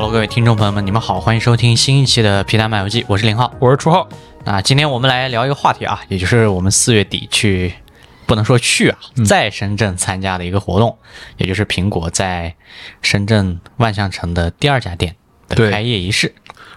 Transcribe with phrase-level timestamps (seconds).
[0.00, 3.52] Hello，各位听众朋友们，你们好，欢迎收听新一期的《皮蛋漫游记》，我是林浩。
[3.58, 4.08] 我是初浩，
[4.44, 7.74] 那今天我们来聊一个话题啊，也就是我们四月底去，
[8.24, 10.96] 不能说去啊，在深圳参加的一个活动，
[11.36, 12.54] 也就是苹果在
[13.02, 15.16] 深圳万象城的第二家店
[15.48, 16.32] 的开业仪式。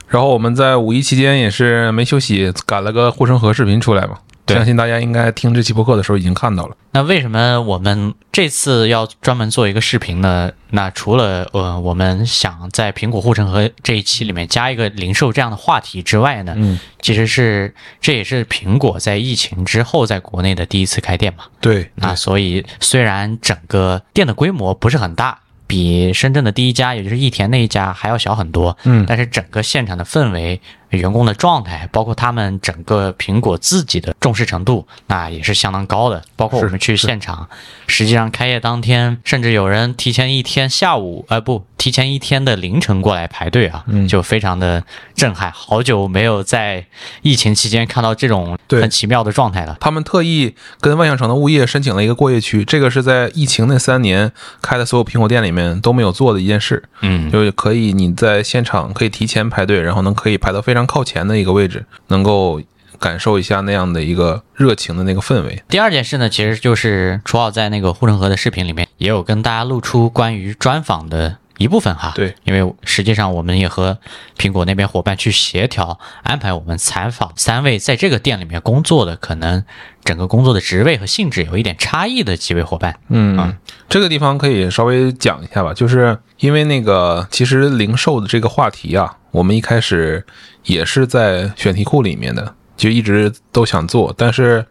[0.07, 4.17] 然后我们在五一期间也是没休息，赶了个护城河视频出来嘛。
[4.45, 6.75] 对相信大家应该听这期播客的时候已经看到了。
[6.93, 10.51] 那为什么我们这次要专门做一个视频呢？
[10.71, 21.45] 那除了呃，我们想在苹果护城河这一期里面加一个零售这样的话题之外呢，嗯，其实是这也是苹果在疫情之后在国内的第一次开店嘛。
[21.61, 30.59] 对，那所以虽然整个店的规模不是很大，比深圳的第一家，也就是益田那一家还要小很多，嗯但是整个现场的氛围、
[30.97, 36.23] 员工的状态，包括他们整个苹果自己的重视程度，那也是相当高的。
[36.35, 37.47] 包括我们去现场，
[37.87, 44.83] 实际上开业当天，甚至有人提前一天下午，呃不，提前一天的凌晨过来排队啊，嗯就非常的
[45.15, 45.51] 震撼。
[45.51, 46.85] 好久没有在
[47.21, 49.77] 疫情期间看到这种很奇妙的状态了。
[49.79, 54.31] 他们特意跟万象城的物业申请了一个过夜区，这个是在疫情那三年
[54.61, 62.61] 开的所有苹果店里面都没有做的一件事，嗯，就是可以你在现场可以提前排队，然后能可以排到非常靠前的一个位置，能够
[62.99, 65.63] 感受一下那样的一个热情的那个氛围。
[65.67, 72.11] 第二件事呢，其实就是楚奥在那个护城河的视频里面也有跟大家露出关于专访的一部分哈。
[72.15, 73.97] 对，因为实际上我们也和
[74.37, 79.63] 苹果那边伙伴去协调安排我们采访三位在这个店里面工作的，可能
[80.03, 82.99] 整个工作的职位和性质有一点差异的几位伙伴。
[83.09, 83.57] 嗯，
[83.89, 90.23] 这个地方可以稍微讲一下吧，就是因为那个其实零售的这个话题啊，我们一开始
[90.65, 94.65] 也是在选题库里面的，就一直都想做，但是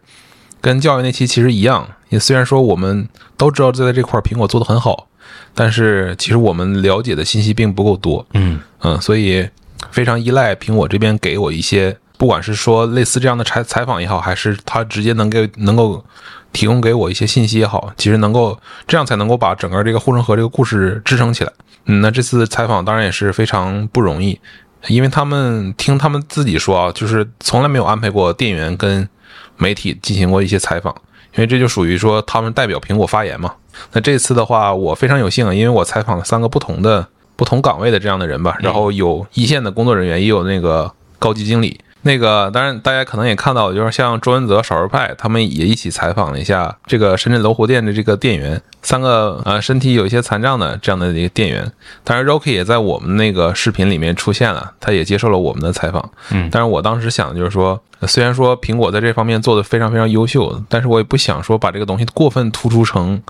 [0.61, 5.07] 跟教育那期其实一样，也虽然说我们都知道在这块苹果做的很好，
[5.53, 8.59] 但是其实我们了解的信息并不够多，嗯。
[8.83, 9.47] 嗯，所以
[9.91, 16.05] 非常依赖苹果这边给我一些，不管是说类似这样的采采访也好，还是他直接能给能够
[16.53, 18.55] 提供给我一些信息也好，其实能够
[18.87, 21.51] 这样才能够把整个这个护城河这个故事支撑起来。
[21.85, 24.39] 嗯，那这次采访当然也是非常不容易，
[24.85, 29.09] 因为他们听他们自己说啊，就是从来没有安排过店员跟
[29.57, 30.93] 媒体进行过一些采访，
[31.33, 33.51] 因为这就属于说他们代表苹果发言嘛。
[33.93, 41.81] 那这次的话，我非常有幸，因为我采访了三个不同的不同岗位的这样的人吧，然后有一线的工作人员，也有那个高级经理。
[42.03, 51.71] 那个当然，大家可能也看到，就是像周文泽、少儿派他们也一起采访了一下这个深圳楼湖店的这个店员，三个呃身体有一些残障的这样的一个店员。
[52.03, 56.11] 当然，Rocky 也在我们那个视频里面出现了，他也接受了我们的采访。
[56.31, 63.21] 嗯但是我当时想的就是说，呃虽然说苹果在这方面做的非常非常优秀，但是我也不想说把这个东西过分突出成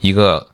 [0.00, 0.46] 一个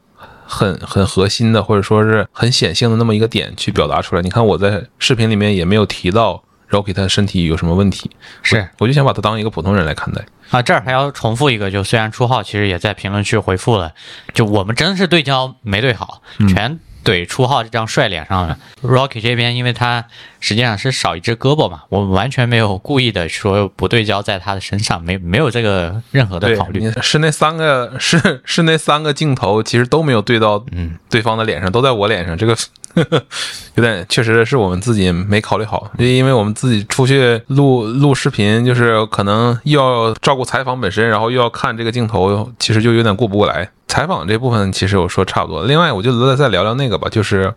[0.46, 4.22] 很很核心的，或者说是很显性的那么一个点去表达出来。
[4.22, 6.40] 你看我在视频里面也没有提到
[6.74, 8.10] Rocky 他身体有什么问题，
[8.42, 10.24] 是我就想把他当一个普通人来看待。
[10.50, 13.92] 啊，这儿还要重复一个，就虽然初号其实也在评论区回复了，
[14.32, 18.58] 就我们真是对焦没对好，全怼初号这张帅脸上了。
[18.82, 20.04] Rocky 这边，因为他
[20.40, 26.90] 实际上是少一只胳膊嘛，我们完全没有故意的说不对焦在他的身上，没没有这个任何的考，虑。
[27.02, 32.36] 是那三个是是那三个镜头，其实都没有对到嗯对方的脸上，都在我脸上。
[32.36, 32.56] 这个
[33.74, 43.68] 有点确实是我们自己没考虑好，就因为我们自己出去录录视频，就是可能又要照顾采访本身，然后又要看这个镜头，其实就有点顾不过来。
[43.86, 47.52] 采访这部分其实我说差不多，另外我就再再聊聊那个吧，就是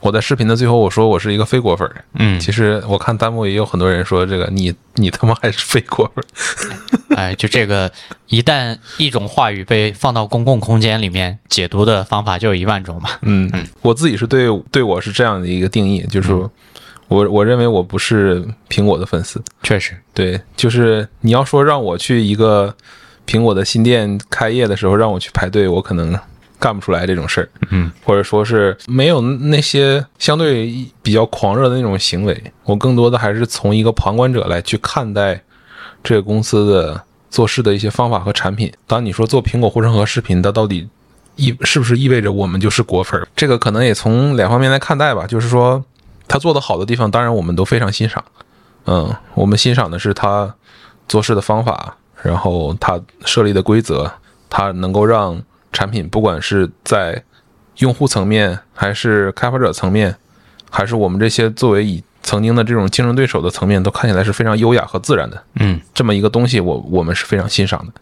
[0.00, 7.16] 我在视频的最后我说我是一个非果粉儿，嗯，其实我看弹幕也有很多人说这个你你他妈还是非果粉儿。
[7.16, 7.90] 哎，就这个，
[8.28, 13.08] 一旦一种话语被放到公共空间里面，解读的方法就有一万种嘛。
[13.22, 16.50] 嗯，我自己是对对我是这样的一个定义，就是说
[17.08, 22.74] 我我认为我不是苹果的粉丝，确实，对，就是你要说让我去一个
[23.26, 26.18] 苹果的新店开业的时候让我去排队，我可能
[26.58, 35.42] 干不出来这种事儿，嗯，或者说是没有那些相对比较狂热的那种行为，我更多的还是从一个旁观者来去看待
[36.02, 38.72] 这个公司的做事的一些方法和产品。
[38.86, 40.88] 当你说做苹果护城河视频，它到底
[41.36, 43.28] 意是不是意味着我们就是果粉儿？
[43.36, 45.26] 这个可能也从两方面来看待吧。
[45.26, 45.84] 就是说，
[46.26, 48.24] 他做的好的地方，当然我们都非常欣赏。
[48.86, 50.54] 嗯，我们欣赏的是他
[51.06, 54.10] 做事的方法，然后他设立的规则，
[54.48, 55.42] 他能够让
[55.76, 57.22] 产品不管是在
[57.80, 60.16] 用户层面，还是开发者层面，
[60.70, 65.42] 还是我们这些作为以曾经的这种竞争对手的层面，都看起来是非常优雅和自然的。
[65.56, 67.92] 嗯，这么一个东西，我我们是非常欣赏的。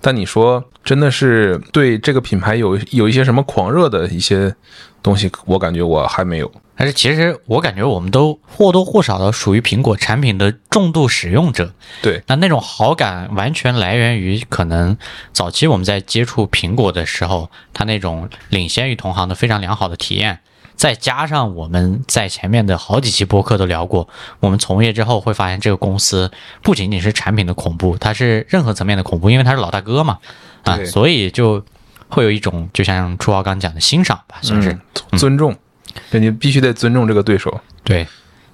[0.00, 4.52] 但你说真的是对这个品牌有有一些什么狂热的一些
[5.02, 6.50] 东西，我感觉我还没有。
[6.74, 11.72] 但是其实我感觉我们都或多或少的属于苹果产品的重度使用者。
[12.00, 14.96] 对，那那种好感完全来源于可能
[15.32, 20.40] 早期我们在接触苹果的时候，它那种领先于同行的非常良好的体验。
[20.74, 24.08] 再加上我们在前面的好几期播客都聊过，
[24.40, 26.32] 我们从业之后会发现，这个公司
[26.62, 30.18] 不仅仅是产品的恐怖，它是任何层面的恐怖，因为它是老大哥嘛，
[30.64, 31.62] 啊，所以就
[32.12, 34.70] 会有一种就像初豪刚讲的欣赏吧，算是、
[35.10, 35.56] 嗯尊重，
[36.10, 37.60] 对你必须得尊重这个对手。
[37.82, 38.06] 对。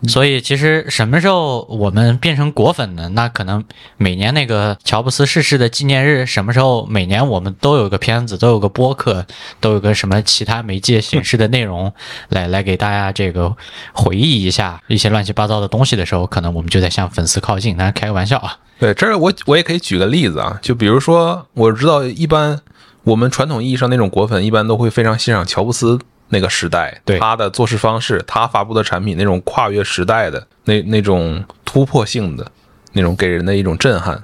[0.06, 3.08] 所以其实什么时候我们变成果粉呢？
[3.14, 3.64] 那可能
[3.96, 9.26] 每年那个乔布斯逝世的纪念日，什么时候每年我们都有个片子，都有个播客，
[9.58, 11.92] 都有个什么其他媒介形式的内容
[12.30, 13.56] 来来给大家这个
[13.92, 17.76] 回忆一下一些乱七八糟的东西的时候，可能我们就在向粉丝靠近。
[17.76, 22.56] 当然开个玩笑啊，对，这儿我我也可以举个例子啊，就比如说，我知道一般
[23.04, 25.98] 我们传统意义上那种果粉，一般都会非常欣赏乔布斯
[26.28, 32.50] 那个时代，对他的做事方式，他发布的产品那种跨越时代的那那种突破性的
[32.92, 34.22] 那种给人的一种震撼。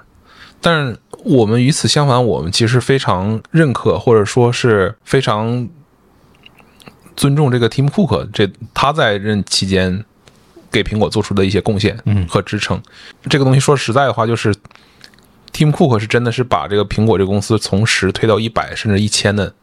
[0.61, 5.69] 但是我们与此相反，我们其实非常认可，或者说是非常
[7.17, 10.05] 尊重这个 Tim Cook 这他在任期间
[10.71, 12.83] 给苹果做出的一些贡献嗯和支撑。
[13.29, 14.55] 这个东西说实在的话，就是
[15.55, 19.55] Tim Cook 是真的是把这个苹果这个公司从十推到一百甚至一千的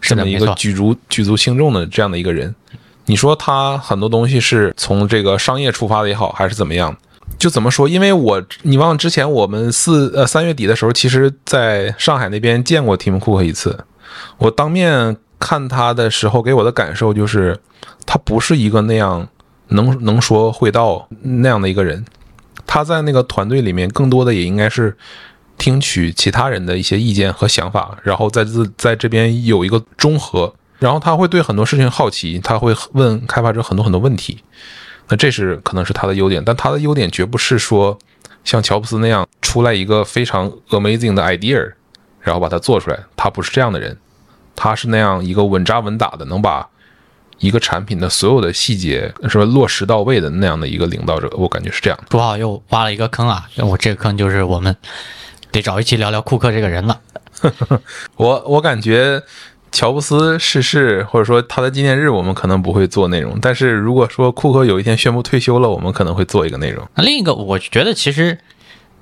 [0.00, 2.54] 这么一个举足举足轻重的这样的一个人。
[3.06, 6.96] 你说他很多东西是从这个商业出发的也好，还是怎么样？
[7.38, 7.88] 就怎么说？
[7.88, 13.84] 因为我你忘了之前我们四呃三月底的时候，其实在上海那边见过 Tim Cook 一次。
[14.38, 17.58] 我当面看他的时候，给我的感受就是，
[18.04, 19.26] 他不是一个那样
[19.68, 22.04] 能能说会道那样的一个人。
[22.72, 24.96] 他在那个团队里面，更多的也应该是
[25.58, 30.50] 听取其他人的一些意见和想法，然后在自在这边有一个中和。
[30.78, 34.42] 然后他会对很多事情好奇，他会问开发者很多很多问题。
[35.08, 37.98] 那这是可能是他的优点，但他的优点绝不是说
[38.42, 41.70] 像乔布斯那样出来一个非常 amazing 的 idea，
[42.22, 42.98] 然后把它做出来。
[43.14, 43.94] 他不是这样的人，
[44.56, 46.66] 他是那样一个稳扎稳打的，能把
[47.42, 51.28] 一个产品的所有的细节是吧落实到位的那样的一个领导者。
[51.36, 52.04] 我感觉是这样的。
[52.08, 53.46] 朱浩又挖了一个坑啊！
[53.58, 54.74] 我这个坑就是我们
[55.50, 57.00] 得找一期聊聊库克这个人了。
[58.16, 59.20] 我我感觉
[59.72, 66.86] 乔布斯逝世或者说他的纪念日，我们可能不会做内容，但是如果说库克有一天宣布退休了，我们可能会做一个内容。
[66.94, 68.38] 那另一个，我觉得其实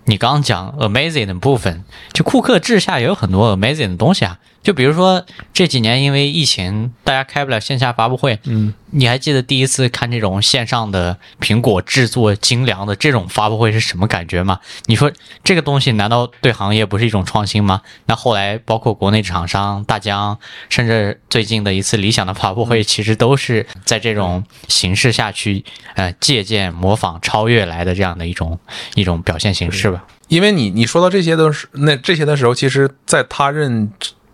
[0.07, 1.85] 你刚刚讲 amazing 的部分，
[2.15, 4.39] 就库克治下也有很多 amazing 的东西啊。
[4.63, 5.25] 就比如说
[5.55, 14.61] 这几年因为疫情，大家开不了线下发布会，嗯，你还记得第一次看这种线上的苹果制作精良的这种发布会是什么感觉吗？
[14.87, 15.11] 你说
[15.43, 17.81] 这个东西难道对行业不是一种创新吗？
[18.07, 25.65] 那后来包括国内厂商大疆，甚至最近的一次理想的发布会，其实都是在这种形式下去
[25.95, 28.59] 呃借鉴、模仿、超越来的这样的一种
[28.95, 30.05] 一种表现形式吧。
[30.29, 33.91] 因为你你说到这些都是那这些的时候，其实在他任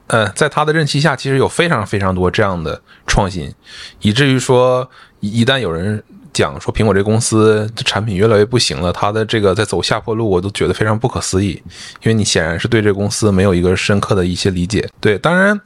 [0.08, 3.53] 呃在他的任期下，其实有非常非常多这样的创新，
[4.00, 4.88] 以至于说
[5.20, 11.62] 一旦有人讲说苹果这公司这产品越来越不行了，它的这个在走下坡路，我都觉得非常不可思议，
[12.02, 14.88] 因为你显然是对这个公司没有一个深刻的一些理解。
[15.00, 15.61] 对，当然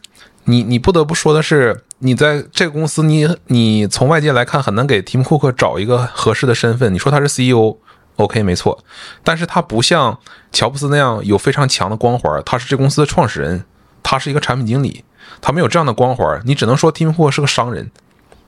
[0.45, 6.93] 你你不得不说的是，你在这个公司，你你从外界来看很难给提姆库克找一个合适的身份。
[6.95, 7.76] 你说他是 CEO。
[8.17, 8.79] OK，没错，
[9.25, 10.19] 但是他不像
[10.53, 13.65] 乔布斯那样有非常强的光环，他是这公司的创始人，
[14.02, 15.04] 他是一个产品经理，
[15.40, 17.90] 他没有这样的光环，你只能说 Tim Cook 是个商人，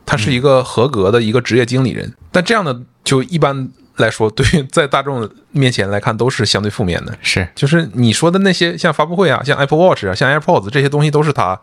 [0.07, 7.17] 他是一个合格的一个职业经理人，但这样的就一般来说，对于在大众面前来看都是相对负面的。
[7.21, 11.61] 是，就是你说的那些像发布会啊，像 Apple Watch 啊，像 AirPods 这些东西，都是他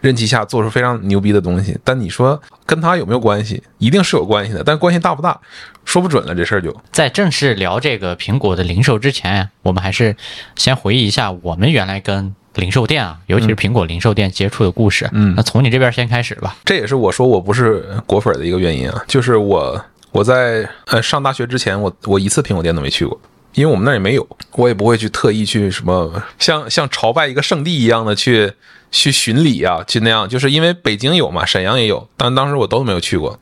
[0.00, 1.78] 任期下做出非常牛逼的东西。
[1.84, 3.62] 但你说跟他有没有关系？
[3.78, 5.40] 一定是有关系的，但关系大不大，
[5.84, 6.34] 说不准了。
[6.34, 10.16] 这事儿就在正式聊这个苹果的零售之前，我们还是
[10.56, 15.08] 先回忆一下我们原来跟零售店啊，尤其是苹果零售店接触的故事。
[15.12, 16.56] 嗯那从你这边先开始吧。
[16.64, 23.20] 这也是我说我不是果粉的一个原因啊，就是我我在呃上大学之前，我我一次苹果店都没去过。
[23.54, 28.52] 因为我们那儿也没有，我也不会去特意去什么像像朝拜一个圣地一样的去
[28.92, 33.40] 去巡礼啊，去那样，就是因为北京有嘛，沈阳也有，但当时我都没有去过，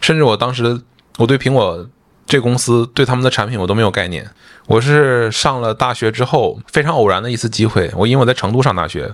[0.00, 0.80] 甚至我当时
[1.16, 1.88] 我对苹果
[2.28, 4.30] 这公司对他们的产品我都没有概念。
[4.66, 9.10] 我是上了大学之后非常偶然的一次机会，我因为我在成都上大学，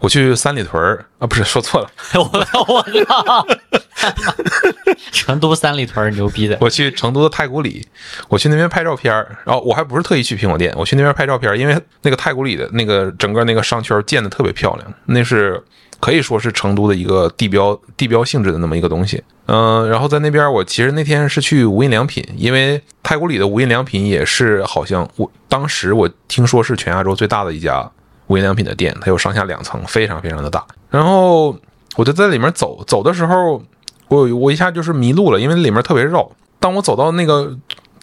[0.00, 2.22] 我去三里屯儿啊，不是说错了， 我
[2.66, 3.46] 我靠！
[5.12, 7.86] 成都三里屯儿牛逼的，我去成都的太古里，
[8.28, 15.62] 我去那边拍照片儿，然后我还不是特意去苹果店，我去那边拍照片儿，因为那个太古里的那个整个那个商圈建的特别漂亮，那是
[16.00, 19.22] 可以说是成都的一个地标地标性质的那么一个东西。
[19.46, 27.88] 嗯、然后在那边我其实那天是去无印良品，因为太古里的无印良品也是好像我当时我听说是全亚洲最大的一家
[28.26, 30.64] 无印良品的店，它有上下两层，非常非常的大。
[30.90, 31.56] 然后
[31.94, 33.62] 我就在里面走，走的时候
[34.08, 36.28] 我我一下就是迷路了，因为里面特别绕。
[36.58, 37.56] 当我走到那个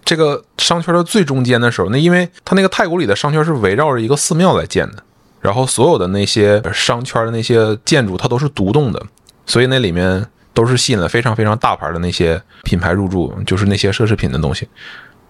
[0.05, 5.03] 这个商圈的最中间的时候，那因为它那个太古里的商圈是围绕着一个寺庙来建的，
[5.43, 9.05] 然后所有的那些商圈的那些建筑它都是独栋的，
[9.45, 14.65] 所以那里面都是吸引了非常非常大牌的那些品牌入驻，就是那些奢侈品的东西，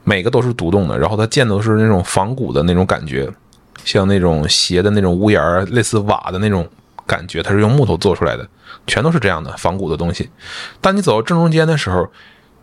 [0.03, 3.27] 每个都是独栋的，然后它建的都是那种仿古的那种感觉，
[3.83, 6.67] 像那种斜的那种屋檐，类似瓦的那种
[7.07, 8.47] 感觉，它是用木头做出来的，
[8.85, 10.29] 全都是这样的仿古的东西。
[10.79, 12.07] 当你走到正中间的时候，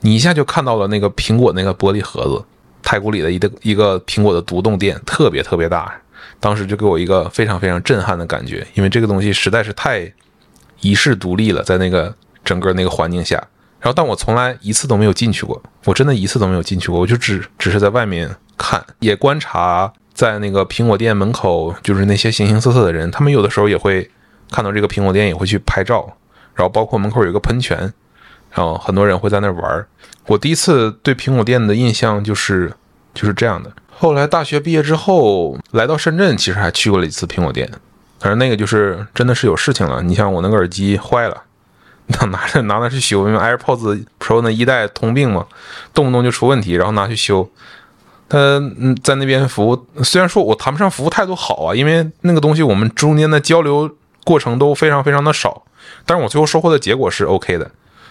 [0.03, 2.45] 你一下就看到了那个苹果那个玻璃盒子，
[2.81, 5.93] 太古里的一个一个苹果的独栋店，特别特别大。
[6.41, 10.13] 当时就给我一个非常非常震撼的感觉，因为这个东西实在是太
[10.81, 13.37] 遗世独立了，在那个整个那个环境下。
[13.79, 18.29] 然后，但我从来一次都没有进去过，我真的一次都没有进去过，我就只只是在外面
[18.59, 24.11] 看，也观察在那个苹果店门口，就是那些形形色色的人，他们有的时候也会
[24.51, 26.17] 看到这个苹果店，也会去拍照。
[26.55, 27.79] 然后包括门口有个喷泉，
[28.51, 29.87] 然后很多人会在那玩。
[30.27, 32.71] 我第一次对苹果店的印象就是
[33.15, 33.73] 就是这样的。
[33.91, 37.71] 后来大学毕业之后来到深圳，其实还去过了一次苹果店，
[38.19, 40.03] 但是那个就是真的是有事情了。
[40.03, 41.43] 你像我那个耳机坏了，
[42.07, 45.47] 拿拿着拿拿去修，因为 AirPods Pro 那一代通病嘛，
[45.93, 47.49] 动不动就出问题，然后拿去修。
[48.29, 53.91] 他嗯，在那边服务，虽然说我谈不上服务态度好啊，因为那个东西我们中间的交流
[54.23, 55.65] 过程都非常非常的少，
[56.07, 57.71] 但是我最后收获的结果是 OK 的，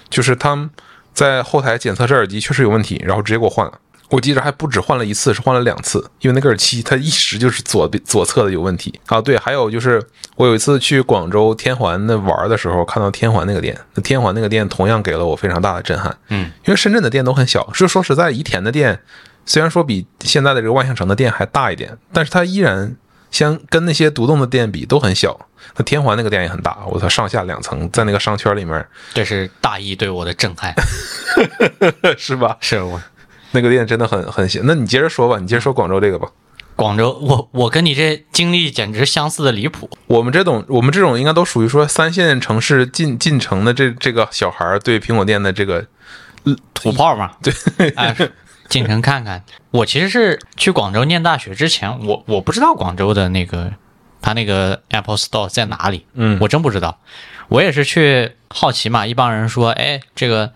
[0.10, 0.70] 就是他们
[1.14, 3.80] 在后台检测这耳机确实有问题，然后直接给我换了。
[4.10, 9.22] 我记着还不止换了一次，是换了两次，因为那个耳机它一直就是左边左侧的有问题啊。
[9.22, 10.02] 对，还有就是
[10.36, 16.18] 我有一次去广州天环那玩的时候，看到天环那个店，那天环那个店同样给了我非常大的震撼。
[16.30, 19.00] 嗯，因为深圳的店都很小，是说实在，宜田的店
[19.46, 22.96] 虽然说比现在的这个万象城的店还大一点，但是它依然
[23.30, 25.48] 相跟那些独栋的店比都很小。
[25.76, 30.74] 那天环那个店也很大，我操，上下两层，在那个商圈里面，这是大一对我的震撼，
[32.18, 32.58] 是吧？
[32.60, 33.00] 是我
[33.52, 34.62] 那个店真的很很行。
[34.66, 36.28] 那你接着说吧，你接着说广州这个吧。
[36.76, 39.90] 广州，我我跟你这经历简直相似的离谱。
[40.08, 45.86] 我们这种我们这种应该都属于说三线城市进进城的这这个小孩儿对苹果店的这个
[46.74, 48.16] 土炮嘛， 对，哎，
[48.70, 49.44] 进城看看。
[49.72, 53.74] 我其实是去广州念大学之前，我我不知道广州的那个
[54.22, 57.00] 他那个 Apple Store 在哪里，嗯我真不知道。
[57.50, 60.54] 我也是去好奇嘛，一帮人说，哎，这个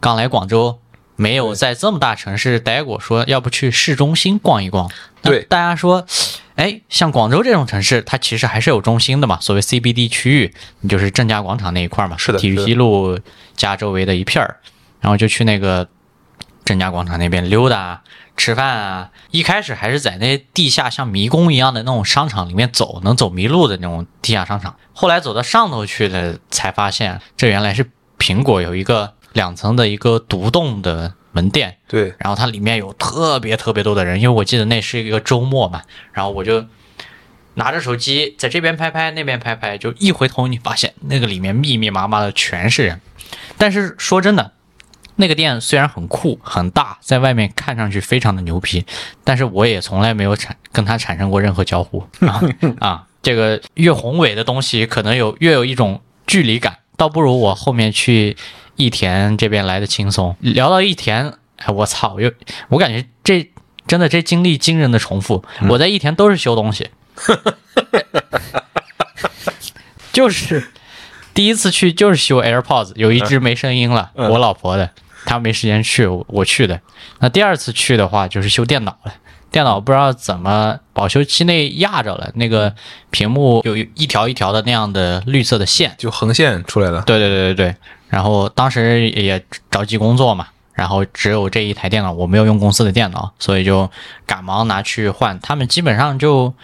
[0.00, 0.78] 刚来广州，
[1.16, 4.90] 没有在这么大城市待过，说要不去市中心逛一逛。
[5.22, 6.06] 那对大家说，
[6.54, 13.18] 哎，像广州这种城市，它其实还是有中心的嘛，所谓 CBD 区域，你就是正佳广场那一块儿嘛，是的体育西路
[13.56, 14.56] 加周围的一片儿，
[15.00, 15.88] 然后就去那个
[16.64, 18.02] 正佳广场那边溜达啊、
[18.36, 19.10] 吃饭啊。
[19.30, 24.76] 一开始还是在那地下像迷宫一样的那种商场里面走，能走迷路的那种地下商场。
[24.92, 36.64] 后来走到上头去了，才发现这原来是苹果有一个两层的一个独栋的门店，对然后它里面有特别特别多的人，因为我记得那是一个周末嘛，然后我就
[37.54, 43.00] 拿着手机在这边拍拍，那边拍拍，就一回头你发现那个里面密密麻麻的全是人。
[43.58, 44.52] 但是说真的，
[45.16, 48.84] 那个店虽然很酷很大，在外面看上去非常的牛皮，
[49.22, 52.42] 但是我也从来没有产跟它产生过任何交互 啊
[52.80, 53.06] 啊！
[53.22, 58.36] 这个越宏伟的东西，可能有越有一种距离感，倒不如我后面去
[58.76, 60.36] 益田这边来的轻松。
[60.40, 62.30] 聊到益田，哎，我操，又
[62.68, 63.50] 我感觉这
[63.86, 65.44] 真的这经历惊人的重复。
[65.68, 66.90] 我在益田都是修东西，
[70.12, 70.68] 就是
[71.34, 74.90] 第一次去就是修 AirPods，有一只没声音了，嗯我老婆的，
[75.24, 76.80] 她没时间去，我我去的。
[77.20, 79.14] 那第二次去的话就是修电脑了。
[79.48, 82.74] 电脑不知道怎么保修期内压着了，那个
[83.10, 87.00] 屏幕有一条一条的那样的绿色的线，就横线出来了。
[87.06, 87.76] 对对对对对。
[88.08, 93.90] 然后当时也着急工作嘛，然后只有这一台电脑，我没有用公司的电脑，所以就
[94.26, 95.38] 赶忙拿去换。
[95.40, 96.54] 他们基本上就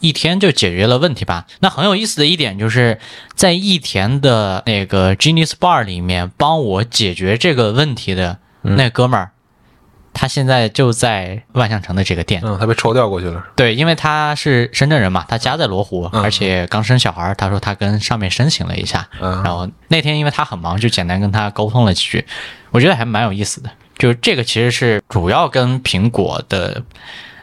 [0.00, 1.46] 一天就解决了问题吧。
[1.60, 2.98] 那很有意思的一点就是
[3.34, 9.30] 在益田的那个 Genius Bar 里面帮我解决这个问题的那哥们儿，
[10.12, 12.40] 他现在就在万象城的这个店。
[12.44, 13.44] 嗯，他被抽调过去了。
[13.56, 17.34] 对，因为他是深圳人嘛，他家在罗湖，嗯而且刚生小孩儿。
[17.34, 22.24] 他说他跟上面申请了一下，嗯然后那天因为他很忙，就简单跟他沟通了几句，
[22.70, 23.70] 我觉得还蛮有意思的。
[23.98, 26.82] 就是这个其实是主要跟苹果的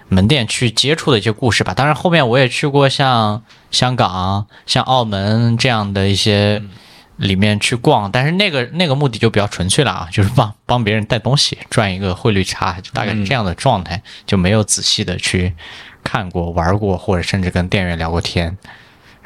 [0.10, 1.74] 门店去接触的一些故事吧。
[1.74, 6.64] 当然后面我也去过像香港、像澳门这样的一些
[7.18, 15.54] 里面去逛，但是那个那个目的就比较纯粹了啊，就是帮帮别人带东西，赚一个汇率差，就大概是这样的状态，就没有仔细的去
[16.04, 18.58] 看过、玩过，或者甚至跟店员聊过天。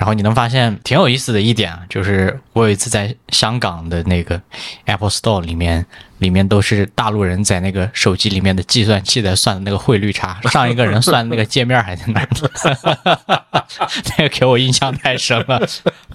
[0.02, 4.42] 然后你能发现挺有意思的一点啊，就是我有一次在香港的那个
[4.86, 5.86] Apple Store 里面，
[6.18, 13.38] 里面都是大陆人在那个手机里面的计算器在算的那个汇率差， 上一个人算的那个界面还在那儿呢，
[14.18, 15.62] 那个给我印象太深了。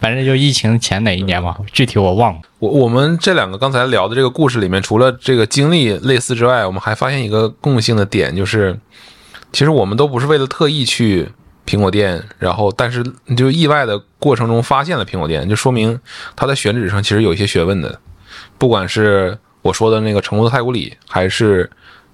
[0.00, 2.40] 反正就疫情前哪一年嘛，具体我忘了。
[2.59, 8.76] 我我们这两个刚才聊的这个故事里面，除了这个经历类似之外，我们还发现一个共性的点，就是
[9.52, 11.28] 其实我们都不是为了特意去
[11.66, 13.04] 苹果店，然后但是
[13.37, 15.99] 就意外的过程中发现了苹果店，就说明
[16.37, 18.00] 它在选址上其实有一些学问的。
[18.56, 21.68] 不管是我说的那个成都的太古里，还是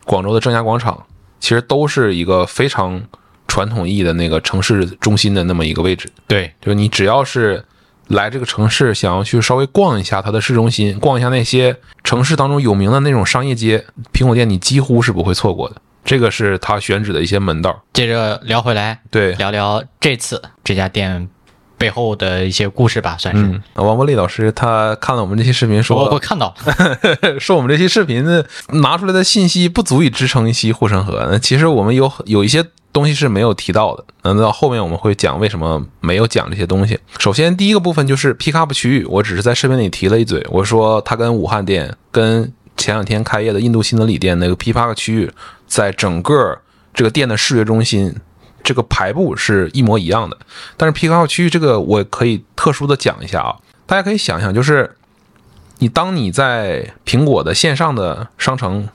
[0.05, 1.05] 广州的正佳广场，
[1.39, 3.01] 其实都是一个非常
[3.47, 6.11] 传统意义的那个城市中心的那么一个位置。
[6.27, 7.63] 对，就是你只要是
[8.09, 15.77] 来这个城市，想要去稍微逛一下它的市中心，逛一下那些城市当中有名的那种商业街，苹果店你几乎是不会错过的。
[16.05, 17.83] 这个是他选址的一些门道。
[17.93, 21.29] 接着聊回来，对，聊聊这次这家店
[21.79, 23.43] 背后的一些故事吧，算是。
[23.43, 26.55] 嗯，王国立老师他看了我们这期视频我说我，看到，
[27.41, 31.27] 说我们这期视频呢拿出来的信息不足以支撑一期护城河。
[31.31, 36.99] 那其实我们有有一些东西是没有提到的，那到后面我们会讲为什么没有讲这些东西。
[37.19, 45.31] 首先第一个部分就是 pick up 区域，我只是在视频里提了一嘴，我说它跟武汉店、跟前两天开业的印度新德里店那个 pick up 区域，
[45.73, 46.61] 在整个
[46.93, 48.15] 这个店的视觉中心。
[48.65, 50.39] 这个排布是一模一样的，
[50.77, 54.89] 但是 pick up 区域这个我可以特殊的讲一下啊，大家可以想想，就是
[55.79, 58.89] 你当你在苹果的线上的商城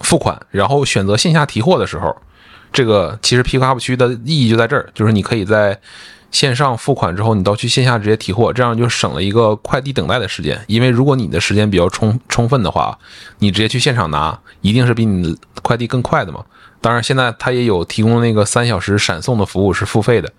[0.00, 2.16] 付款，然后选择线下提货的时候，
[2.72, 5.80] 这个其实 pick up 区的意义就在这儿，就是你可以在
[6.34, 10.60] 线上付款之后，你到去线下直接提货，这样就省了一个快递等待的时间。
[10.66, 12.98] 因为如果你的时间比较充充分的话，
[13.38, 16.44] 你直接去现场拿，一定是比你快递更快的嘛。
[16.80, 20.32] 当然，现在它也有提供那个三小时闪送的服务是付费的，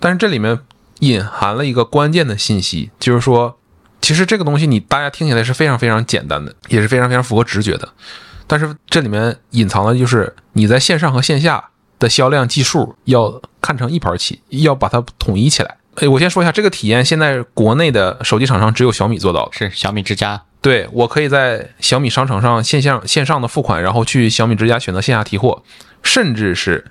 [0.00, 0.58] 但是这里面
[1.00, 3.58] 隐含了一个关键的信息，就是说，
[4.00, 7.86] 其实这个东西你大家听起来是非常非常简单的，也是非常非常符合直觉的，
[8.46, 15.76] 但是这里面隐藏的就是你在线上和线下的销量计数要看成一盘棋，要把它统一起来。
[15.96, 19.48] 哎，我先说一下这个体验，现在国内的手机厂商只有小米做到了。
[19.52, 25.62] 是小米之家，对我可以在小米商城上线下线上的付款，然后去小米之家选择线下提货，
[26.02, 26.84] 甚至是，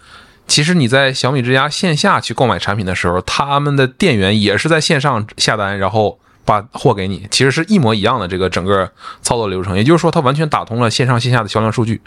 [0.47, 8.91] 其实你在小米之家线下去购买产品的时候，他们的店员也是在线上下单，然后把货给你，其实是一模一样的这个整个
[9.21, 9.77] 操作流程。
[9.77, 12.01] 也就是说，它完全打通了线上线下的销量数据。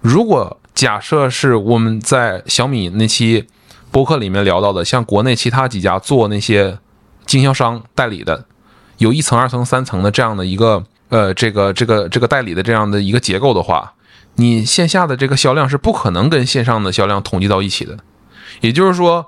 [0.00, 3.46] 如果假设是我们在小米那期
[3.90, 6.78] 播客里面聊到的，像国内其他几家做那些
[7.26, 8.46] 经销商代理的，
[8.98, 13.92] 有一层、二层、三层的这样的一个呃，这个这个这个代理的这样的一个结构的话，
[14.36, 17.98] 你线下的这个销量是不可能跟线上的销量统计到一起的。
[18.60, 19.26] 也就是说，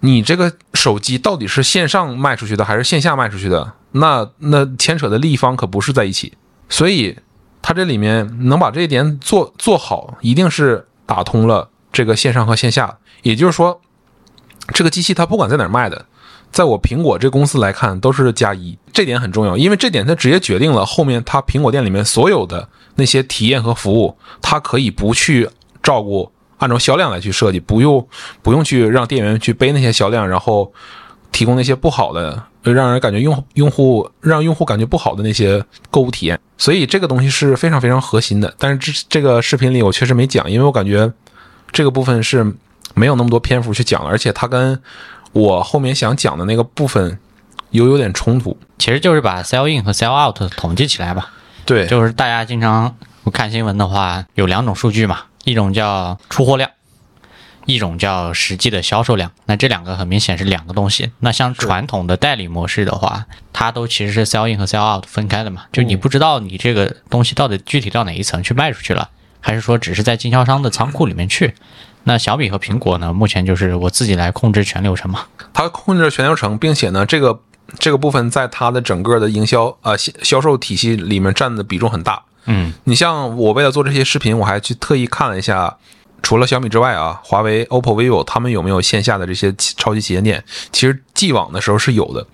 [0.00, 6.34] 你这个手机到底是线上卖出去的还是线下卖出去的，那那牵扯的利益方可不是在一起。
[6.68, 7.16] 所以，
[7.62, 12.98] 它这里面能把这一点做做好，一定是打通了这个线上和线下。
[13.22, 13.80] 也就是说，
[14.74, 16.04] 这个机器它不管在哪儿卖的，
[16.50, 25.48] 在我苹果这公司来看都是加一，这点很重要，因为这点它直接决定了后面它苹果店里面所有的那些体验和服务，它可以不去
[25.82, 28.06] 照顾，按照销量来去设计，不用
[28.42, 30.72] 不用去让店员去背那些销量，然后
[31.30, 36.38] 提供那些不好的，让人感觉用用户让用户感觉不好的那些购物体验。
[36.58, 41.12] 所以这个东西是非常非常核心的，但是这这个视频里我确实没讲，因为我感觉
[41.72, 42.44] 这个部分是
[42.94, 44.80] 没有那么多篇幅去讲了，而且它跟
[45.32, 47.18] 我后面想讲的那个部分
[47.70, 48.56] 有有点冲突。
[48.78, 51.32] 其实就是把 sell in 和 sell out 统计起来吧。
[51.64, 52.94] 对，就是大家经常
[53.32, 56.68] 看新闻的话，有两种数据嘛，一种叫出货量，
[57.66, 59.30] 一种叫实际的销售量。
[59.46, 61.10] 那这两个很明显是两个东西。
[61.20, 71.54] 那像传统的代理模式的话，它都其实是 sell in 和 sell out 分开的嘛，就你不知道你这个东西到底具体到哪一层去卖出去了，还是说只是在经销商的仓库里面去。
[72.04, 75.26] 那小米和苹果呢，目前就是我自己来控制全流程嘛。
[75.52, 77.40] 它控制了全流程，并且呢，这个
[77.78, 82.20] 这个部分在它的整个的营销啊、销销售体系里面占的比重很大。
[82.46, 85.76] 嗯你像我为了做这些视频，我还去特意看了一下，
[86.22, 90.42] 除了小米之外啊，华为、OPPO、vivo 他们有没有线下的这些旗超级旗舰店？
[90.70, 92.26] 其实既往的时候是有的。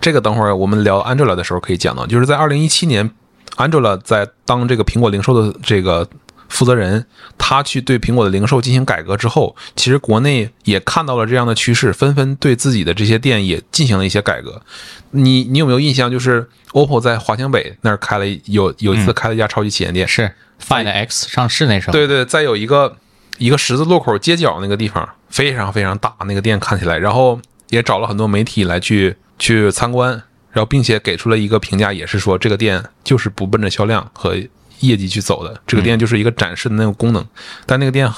[0.00, 3.10] 这个等会儿我们聊 Angela 的时候可以讲到，就是在二零一七年
[3.56, 6.06] ，Angela 在当这个苹果零售的这个
[6.48, 7.06] 负责人，
[7.38, 14.60] 他去对苹果的零售进行改革之后，其实国内也看到了这样的趋势，纷纷对自己的这些店也进行了一些改革。
[15.12, 16.10] 你你有没有印象？
[16.10, 22.96] 就是 OPPO 在华强北那儿开了有有一次开了一家超级旗舰店，是 Find X 上市那时候，对对，再有一个
[23.38, 30.10] 一个十字路口街角那个地方，非常非常大，那个店看起来，然后也找了很多媒体来去去参观，
[30.50, 34.36] 然后并且给出了一个评价，也是说这个店就是不奔着销量和
[34.80, 37.26] 业绩去走的，这个店就是一个展示的那个功能，
[37.66, 38.10] 但那个店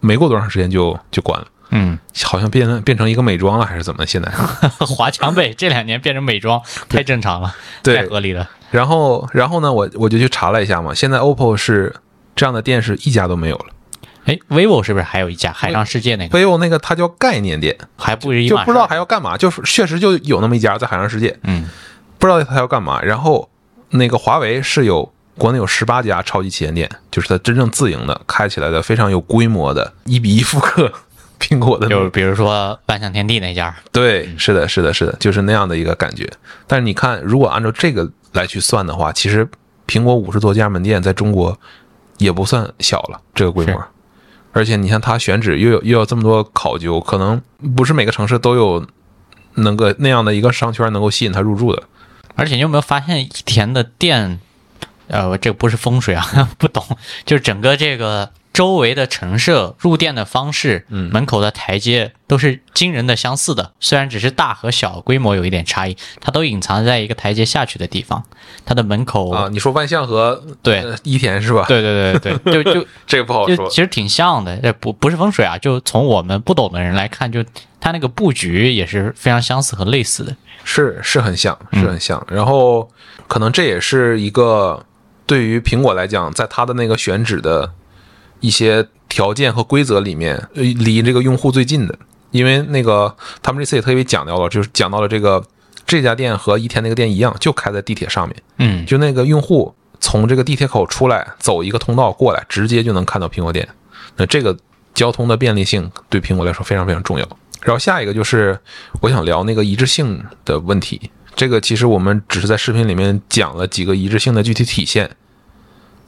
[0.00, 1.46] 没过多长时间就就关了。
[1.70, 4.06] 嗯，好像变成变成一个美妆了，还是怎么？
[4.06, 4.30] 现在，
[4.86, 8.48] 华强北这两年变成美妆，太正常了，对太合理了。
[8.70, 11.94] 然后，然后呢，我我就去查了一下嘛，现在 OPPO 是
[12.36, 13.66] 这样的店是一家都没有了
[14.24, 21.68] 哎，vivo 是不是还有一家海上世界那个？，vivo 那个它叫概念店，还不就不知道还要干嘛，就是确实就有那么一家在海上世界，嗯
[22.18, 23.02] 不知道它要干嘛。
[23.02, 23.50] 然后
[23.90, 30.90] 那个华为是有国内有十八家超级旗舰店，就是它真正自营的，开起来的非常有规模的，一比一复刻
[31.38, 36.26] 苹果的就比如说万象天地那家，对，是的，是的，是的，就是那样的一个感觉。
[36.66, 39.46] 但是你看，如果按照这个来去算的话，其实
[39.86, 41.58] 苹果五十多家门店在中国
[42.16, 43.84] 也不算小了，这个规模是。
[44.54, 47.42] 而且你像它选址又有又有这么多考究，可能
[47.76, 48.86] 不是每个城市都有
[49.56, 51.82] 能够那样的一个商圈能够吸引他入住的。
[52.36, 54.40] 而且你有没有发现益田的店，
[55.08, 56.24] 呃，这个不是风水啊，
[56.56, 56.84] 不懂，
[57.26, 68.22] 就是整个这个周围的陈设、入店的方式、嗯门口的台阶都是惊人的相似的，虽然只是大和小规模有一点差异，它都隐藏在一个台阶下去的地方，
[68.64, 73.82] 它的门口，啊，你说万象和对呃伊田是吧？，对对对对，就就 这个不好说就其。
[73.82, 77.44] 实挺像的，这不不是风水啊，就从我们不懂的人来看，就
[77.80, 80.34] 它那个布局也是非常相似和类似的。
[80.62, 82.24] 是是很像，是很像。
[82.30, 82.88] 然后
[83.26, 84.86] 可能这也是一个
[85.26, 87.70] 对于苹果来讲，在它的那个选址的
[88.40, 91.98] 一些条件和规则里面，呃离这个用户最近的。
[92.30, 95.40] 因为那个他们这次也特别讲到了，就是讲到了这个
[95.86, 103.68] 这家店和一天那个店一样，就开在地铁上面，嗯，就那个用户从这个地铁口出来，走一个通道过来，直接就能看到苹果店。
[104.16, 104.56] 那这个
[104.94, 107.28] 交通的便利性对苹果来说非常非常重要。
[107.62, 108.58] 然后下一个就是
[109.00, 111.10] 我想聊那个一致性的问题。
[111.36, 115.08] 这个其实我们只是在视频里面讲了几个一致性的具体体现，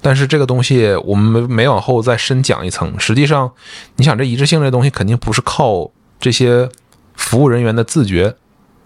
[0.06, 2.94] 但是这个东西我们没没往后再深讲一层。
[2.96, 3.50] 实际上，
[3.96, 5.90] 你想这一致性这东西肯定不是靠
[6.20, 6.70] 这些
[7.16, 8.36] 服务人员的自觉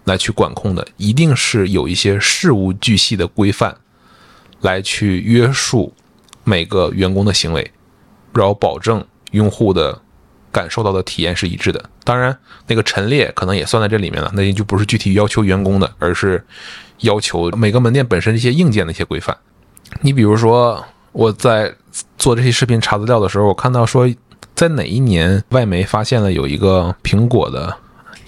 [0.04, 3.76] 来去管控的，一定是有一些事无巨细的规范
[4.62, 5.92] 来去约束
[6.42, 7.70] 每个员工的行为，
[8.32, 10.00] 然后保证用户的
[10.50, 11.84] 感受到的体验是一致的。
[12.02, 12.34] 当然，
[12.66, 16.42] 那个陈列可能也算在这里面了，那也就不是具体要求员工的，而是
[17.00, 19.36] 要求每个门店本身一些硬件的一些规范。
[20.00, 21.74] 你比如说，我在
[22.16, 24.08] 做这些视频查资料的时候，我看到说，
[24.54, 27.76] 在哪一年外媒发现了有一个苹果的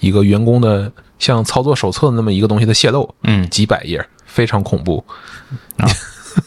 [0.01, 5.05] 一个员工的像操作手册那么一个东西的泄露，嗯，几百页，非常恐怖。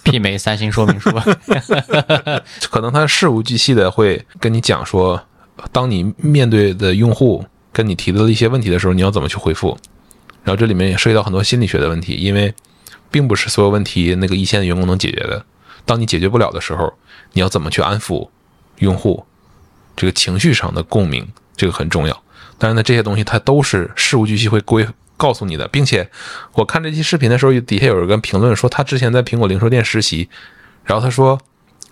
[0.04, 1.12] 媲美三星说明书。
[2.70, 5.22] 可能他事无巨细的会跟你讲说，
[5.72, 9.78] 当你面对的用户跟你提的一些问题的时候，你要怎么去回复。
[10.44, 12.54] 然后这里面也涉及到很多心理学的问题，因为
[13.10, 15.46] 并不是所有问题那个一线的员工能解决的。
[15.86, 16.94] 当你解决不了的时候，
[17.34, 18.30] 你要怎么去安抚
[18.80, 19.26] 用户
[19.96, 22.24] 这个情绪上的共鸣，这个很重要。
[22.58, 26.10] 当然呢，这些东西它都是事无巨细会规告诉你的，并且
[26.54, 30.30] 我看这期视频的时候，底下有人跟评论说他之前在苹果零售店实习，
[30.84, 31.40] 然后他说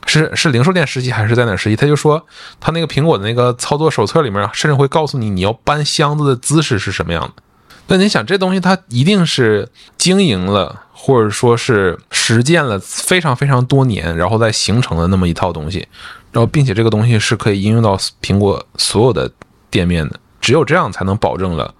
[0.05, 1.75] 是是零售店实习还是在哪实习？
[1.75, 2.25] 他就说
[2.59, 7.43] 他那个苹果的那个操作手册里面，甚至会告诉你你要搬箱子的姿势是什么样的。
[7.87, 9.67] 那你想，这东西它一定是
[9.97, 15.87] 经营了，或者说是实践了非常非常多年，然后再形成的那么一套东西，
[16.31, 19.29] 然后并且这个东西是可以应用到苹果所有的
[19.69, 21.73] 店面的，只有这样才能保证了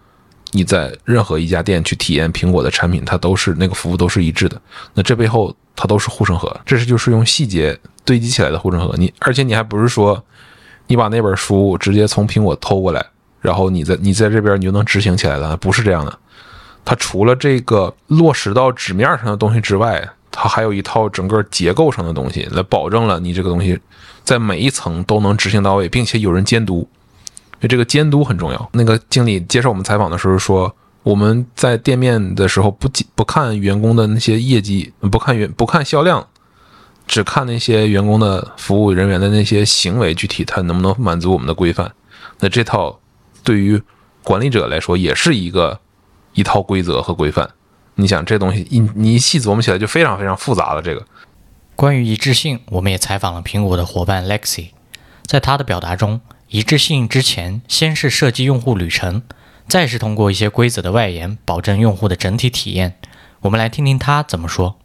[0.51, 4.61] 你在任何一家店去体验苹果的产品，它都是那个服务都是一致的。
[4.93, 8.93] 那这背后它都是护城河，这是就是用细节堆积起来的护城河。
[8.97, 10.21] 你而且你还不是说
[10.85, 13.03] 你把那本书直接从苹果偷过来，
[13.43, 16.19] 然后你在你在这边你就能执行起来了，不是这样的。
[16.84, 23.77] 它除了这个落实到纸面上的东西之外，它还有一套整个结构上的东西，来保证了你这个东西
[24.23, 26.88] 在每一层都能执行到位，并且有人监督。
[27.56, 28.69] 因为这个监督很重要。
[28.73, 36.25] 那个经理接受我们采访的时候说，我们在店面的时候不不看员工的那些业绩，不看员不看销量，
[37.08, 41.89] 只看那些员工的服务人员的那些行为，具体他能不能满足我们的规范？
[42.39, 42.99] 那这套
[43.43, 43.82] 对于
[44.23, 45.79] 管理者来说也是一个
[46.34, 47.49] 一套规则和规范。
[47.95, 50.82] 你想这东西一你一细琢磨起来就非常非常复杂了。
[50.82, 51.06] 这个
[51.75, 54.69] 关于一致性，我们也采访了苹果的伙伴 Lexi，
[55.25, 59.21] 在他的表达中，一致性之前先是设计用户旅程，
[59.67, 62.95] 再是通过一些规则的外延保证用户的整体体验。
[63.41, 64.77] 我们来听听他怎么说。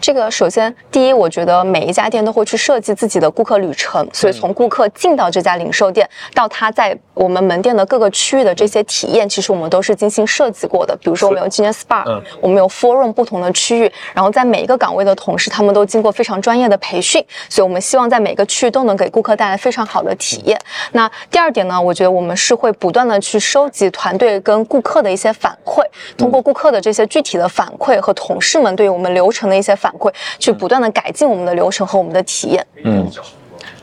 [0.00, 10.94] 这个首先，第一，我觉得每一家店都会去设计自己的顾客旅程，所以从顾客进到这家零售店，到他在我们门店的各个区域的这些体验，其实我们都是精心设计过的。
[10.96, 20.60] 比如说，我们有今年 SPA，我们有 Forum 不同的区域，然后在每一个岗位的同事，他们都经过非常专业的培训，所以我们希望在每个区域都能给顾客带来非常好的体验。
[20.92, 25.82] 那第二点呢，我觉得我们是会不断的去收集团队跟顾客的一些反馈，
[26.18, 32.66] 通过顾客的这些具体的反馈和同事们对于我们流程的一些反馈，去不断的改进我们的流程和我们的体验。
[32.84, 33.10] 嗯，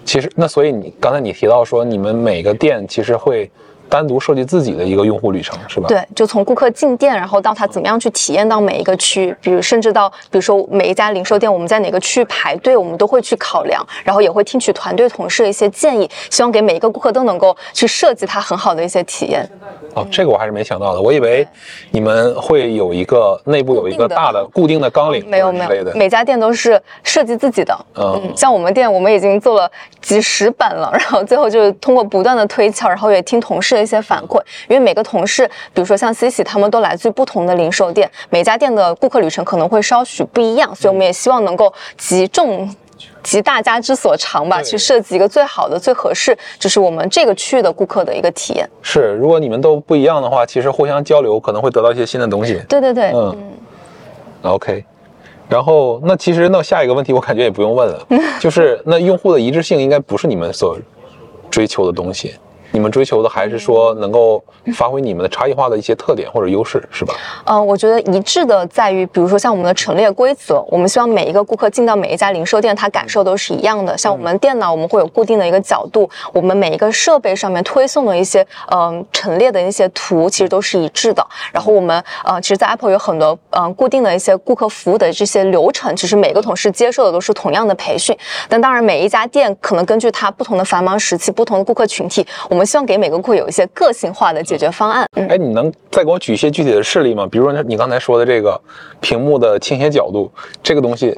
[0.06, 3.50] 其实那所以你刚才你提到说，你们每个店其实会。
[3.90, 5.88] 单独设计自己的一个用户旅程是吧？
[5.88, 19.48] 对，就从顾客进店，然后到他怎么样去体验到每一个区域，比如甚至到比如说每一家零售店，我们在哪个区域排队，我们都会去考量，然后也会听取团队同事的一些建议，希望给每一个顾客都能够去设计他很好的一些体验。
[19.94, 21.48] 哦，这个我还是没想到的，我以为
[21.92, 27.78] 你们会有一个内部有一个大的固定的纲领，没有没有，每家店都是设计自己的。
[27.96, 29.70] 嗯，像我们店，我们已经做了
[30.02, 33.73] 几十版了，然后最后就是通过不断的推敲，然后也听同事。
[33.82, 42.70] 一些反馈，因为每个同事，比如说像 C C，他们都来自于不同的零售店，每家店的顾客旅程可能会稍许不一样，所以我们也希望能够集众
[43.22, 48.70] 集大家之所长吧，去设计一个最好的、最合适，就是我们这个区域的顾客的一个体验。
[48.82, 52.62] 是，如果你们都不一样的话，其实互相交流可能会得到一些新的东西。
[52.68, 53.36] 对对对，嗯
[54.44, 54.86] ，OK。
[55.50, 58.08] 然后，那其实那下一个问题，我感觉也不用问了，
[58.40, 60.78] 就是那用户的一致性应该不是你们所
[61.52, 62.34] 追求的东西。
[62.74, 67.14] 你们追求的还是说能够发挥你们的差异化的一些特点或者优势，是吧？
[67.46, 73.96] 嗯，我觉得一致的在于，比如说像我们的陈列规则，我们希望每一个顾客进到每一家零售店，他感受都是一样的。
[73.96, 81.24] 像我们电脑，我们会有固定的一个角度，我们每一个设备上面推送的一些嗯陈列的一些图，其实都是一致的。
[81.52, 88.18] 然后我们呃，其实，在 Apple 有很多嗯固定的一些顾客服务的这些流程，其实每个同事接受的都是同样的培训。
[88.50, 92.63] 但当然，每一家店可能根据它不同的繁忙时期、不同的顾客群体，我们。
[92.66, 95.08] 希望给每个顾客有一些个性化的解决方案。
[95.30, 97.28] 哎，你能再给我举一些具体的事例吗？
[97.30, 98.60] 比如说你刚才说的这个
[99.00, 101.18] 屏幕的倾斜角度，这个东西。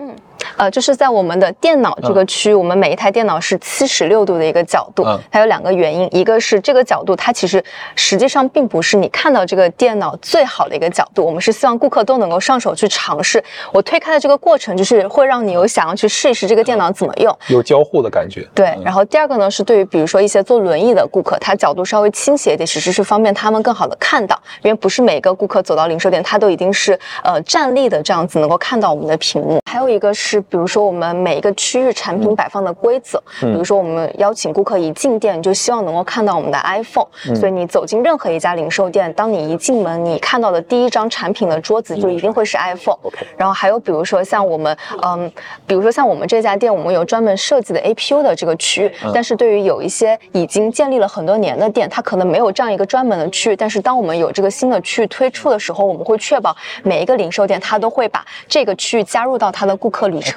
[0.57, 7.63] 呃，就是在我们的电脑这个区，我们每一台电脑是七十六度的一个角度，它有两个原因，一个是这个角度它其实
[7.95, 13.43] 实际上并不是你看到这个电脑最好的一个角度，我们是希望顾客都能够上手去尝试。
[13.73, 18.47] 我推开的这个过程就是会让你有想要去试一试这个电脑怎么用，有交互的感觉。
[18.53, 29.59] 对，然后第二个呢是对于比如说一些坐轮椅的顾客，他角度稍微倾斜一点，其实是方便他们更好的看到，因为不是每个顾客走到零售店他都一定是呃站立的这样子能够看到我们的屏幕。
[29.69, 30.44] 还有一个是。
[30.49, 42.97] 比如说，我们每一个区域产品摆放的规则，比如说，我们邀请顾客一进店就希望能够看到我们的 iPhone，所以你走进任何一家零售店，当你一进门，你看到的第一张产品的桌子就一定会是 iPhone。
[43.37, 45.31] 然后还有比如说像我们，嗯，
[45.65, 53.55] 比如说像我们这家店，我们有专门设计的 APU 的这个区域，但是对于有一些已经建立了很多年的店，它可能没有这样一个专门的区域。
[53.55, 60.34] 但是当我们有这个新的区域推出的时候，我们会确保每一个零售店它都会把这个区域加入到它的顾客旅程。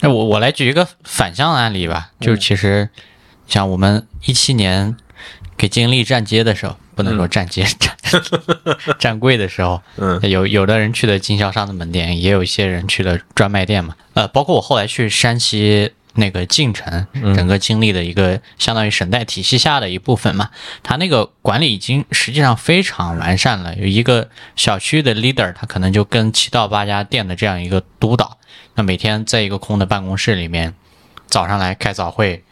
[0.00, 2.88] 那我我来举一个反向的案例吧，就是其实
[3.46, 4.96] 像我们一七年
[5.56, 7.96] 给金立站街的时候，不能说站街站
[8.98, 20.50] 站柜的时候，嗯，有有的人去了经销商的门店，也有一些人去了专卖店嘛，呃，包括我后来去山西那个晋城，整个经历的一个相当于省代体系下的一部分嘛，
[20.82, 28.37] 他那个管理已经实际上非常完善了，有一个小区的 leader，他可能就跟七到八家店的这样一个督导。
[28.78, 30.72] 那每天在一个空的办公室里面，
[31.26, 32.44] 早上来开早会，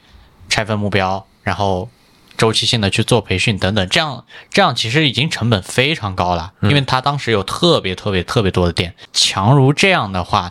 [0.48, 1.88] 拆分目标，然后
[2.36, 10.50] 周期性的去做培训等等，这样这样其实已经成本非常高了，因为他当时有特别特别特别多的店，强如这样的话，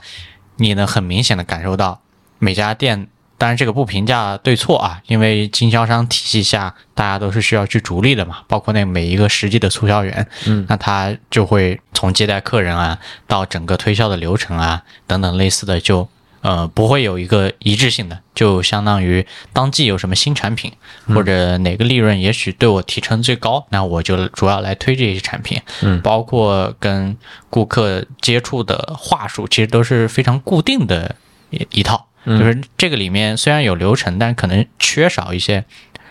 [0.56, 2.00] 你能很明显的感受到
[2.40, 11.80] 每家店，当然这个不评价对错啊，因为经销商体系下大家都是需要去逐利的嘛，包括那每一个实际的促销员，嗯，那他就会。
[11.98, 16.08] 从接待客人啊，到整个推销的流程啊，等等类似的，就
[16.42, 20.74] 呃不会有一个一致性的，就相当于当季有什么新产品，
[21.08, 25.60] 或者哪个利润也许对我提成最高，那我就主要来推这些产品。
[25.82, 27.16] 嗯，包括跟
[27.50, 31.16] 顾客接触的话术，其实都是非常固定的
[31.50, 32.06] 一一套。
[32.26, 35.64] 就是这个里面虽然有流程，但可能缺少一些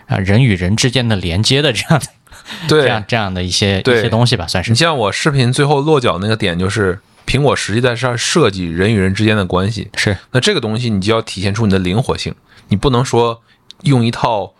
[0.07, 2.05] 啊、人与人之间的连接的这样的
[2.67, 4.77] 这样，这样的一些一些东西吧，算是你。
[4.77, 9.89] 像我视频最后落脚那个点，就是苹果实际在上设计人与人之间的关系。
[9.95, 12.35] 是那这个东西你就要体现出你的灵活性，
[12.67, 13.41] 你不能说
[13.81, 14.53] 用一套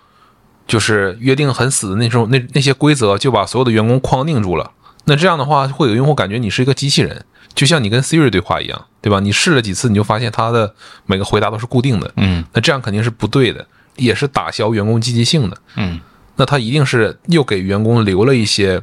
[0.68, 4.72] 就是约定很死的那种那那些规则就把所有的员工框定住了。
[5.06, 9.20] 那这样的话，会有用户感觉你是一个机器人，就像你跟 Siri 对话一样，对吧？
[9.20, 10.74] 你试了几次，你就发现它的
[11.06, 13.66] 每个回答都是固定的，嗯那这样肯定是不对的，
[13.96, 15.58] 也是打消员工积极性的。
[15.76, 16.00] 嗯，
[16.36, 18.82] 那他一定是又给员工留了一些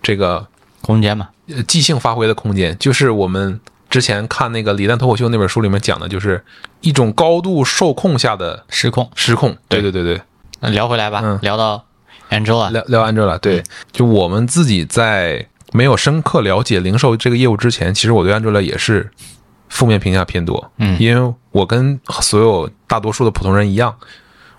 [0.00, 0.46] 这个
[0.80, 6.44] 空间嘛，呃即兴发挥的空间，就是我们之前看那个李诞脱口秀那本书里面讲的，就是
[6.82, 9.10] 一种高度受控下的失控。
[9.16, 9.56] 失控。
[9.68, 10.22] 对对对对，
[10.60, 11.84] 那聊回来吧，嗯聊到
[12.30, 19.10] Angela，聊聊 Angela，对，就我们自己在没有深刻了解零售这个业务之前，其实我对 Angela 也是
[19.68, 20.70] 负面评价偏多。
[20.78, 23.94] 嗯因为我跟所有大多数的普通人一样，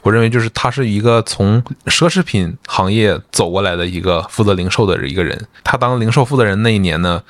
[0.04, 5.48] 我认为就是他是一个从奢侈品行业走过来的一个负责零售的一个人。
[5.64, 7.24] 他当零售负责人那一年呢，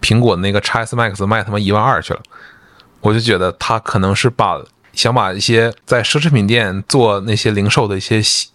[0.00, 2.20] 苹果那个 x S Max 卖他妈一万二去了，
[3.00, 4.60] 我就觉得他可能是把
[4.92, 8.48] 想把一些在奢侈品店做那些零售的一些习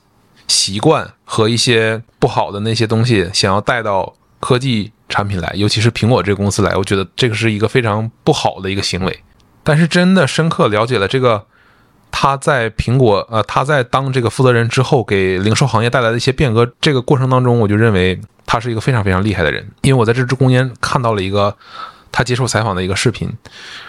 [0.47, 9.23] 习惯和一些不好的那些东西，想要带到科技产品来，尤其是苹果这个公司来，我觉得这个是一个非常不好的一个行为。
[9.63, 11.45] 但是真的深刻了解了这个
[12.09, 21.55] 他在苹果呃他在当这个负责人之后给零售行业带来的一些变革，这个过程当中，我就认为他是一个非常非常厉害的人，因为我在这之中间看到了一个
[22.11, 23.31] 他接受采访的一个视频，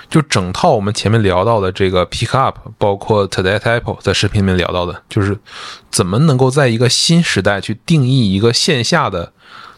[0.09, 5.37] 就整套我们前面聊到的这个 Pick Up，包括 Today Apple 在视频里面聊到的，就是
[5.91, 9.33] 怎么能够在一个新时代去定义一个线下的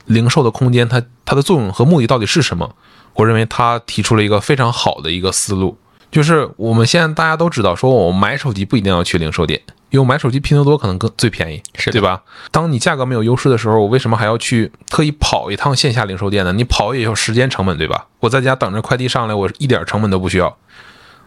[0.07, 2.75] 零售的空间，它它的作用和目的到底是什么？
[3.14, 5.79] 我认为他提出了一个非常好的一个思路，
[6.11, 12.23] 就是我们现在大家都知道，说我买手机不一定要去零售店，因为我买手机拼多多可能更最便宜，是对吧？
[12.51, 16.53] 当你价格没有优势的时候，我为什么还要去特意跑一趟线下零售店呢？
[16.53, 18.09] 你跑也有时间成本，对吧？
[18.19, 20.57] 我在家等着快递上来，我一点成本都不需要。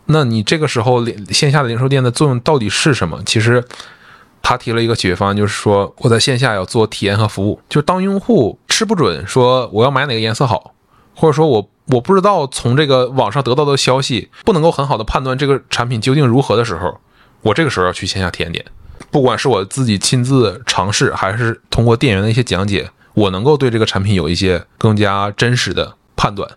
[0.08, 3.22] 那你这个时候线下的零售店的作用到底是什么？
[3.26, 3.64] 其实
[4.50, 10.74] 他提了一个解决方案，就是说我在线下要做体验和服务，就当用户吃不准说我要买哪个颜色好，
[11.14, 16.98] 或者说我我不知道从这个网上得到的消息不能够很好的判断这个产品究竟如何的时候，
[17.42, 18.64] 我这个时候要去线下体验店，
[19.12, 26.50] 不管是我自己亲自尝试，还是通过店员的一些讲解，我能够对这个产品有一些更加真实的判断。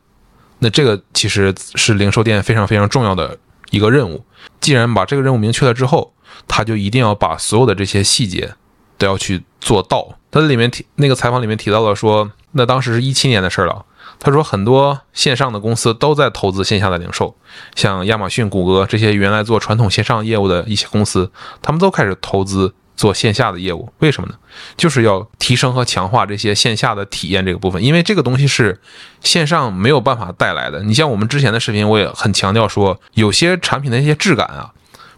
[0.60, 3.36] 那这个其实是零售店非常非常重要的
[3.72, 4.24] 一个任务。
[4.60, 6.12] 既然把这个任务明确了之后，
[6.48, 8.54] 他就一定要把所有的这些细节
[8.98, 10.14] 都要去做到。
[10.30, 13.84] 他在里面提那个采访里面提到了说，那当时是一七年的事儿了。
[14.18, 17.34] 他说很多线上的公司都在投资线下的零售，
[17.74, 21.30] 像亚马逊、谷歌这些原来做传统线上业务的一些公司，
[21.62, 23.90] 他们都开始投资做线下的业务。
[24.00, 24.34] 为什么呢？
[24.76, 28.78] 就是要提升和强化这些线下的体验这个部分，因为这个东西是
[29.22, 30.82] 线上没有办法带来的。
[30.82, 34.70] 你像我们之前的视频，我也很强调说，有些产品的一些质感啊，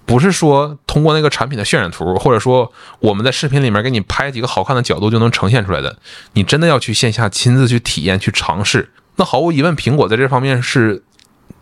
[0.05, 5.97] 不是说通过那个产品的渲染图，或者说我们在视频里面给你拍几个好看的角度就能呈现出来的。
[6.33, 8.91] 你真的要去线下亲自去体验、去尝试。
[9.17, 11.05] 那毫无疑问，苹果在这方面是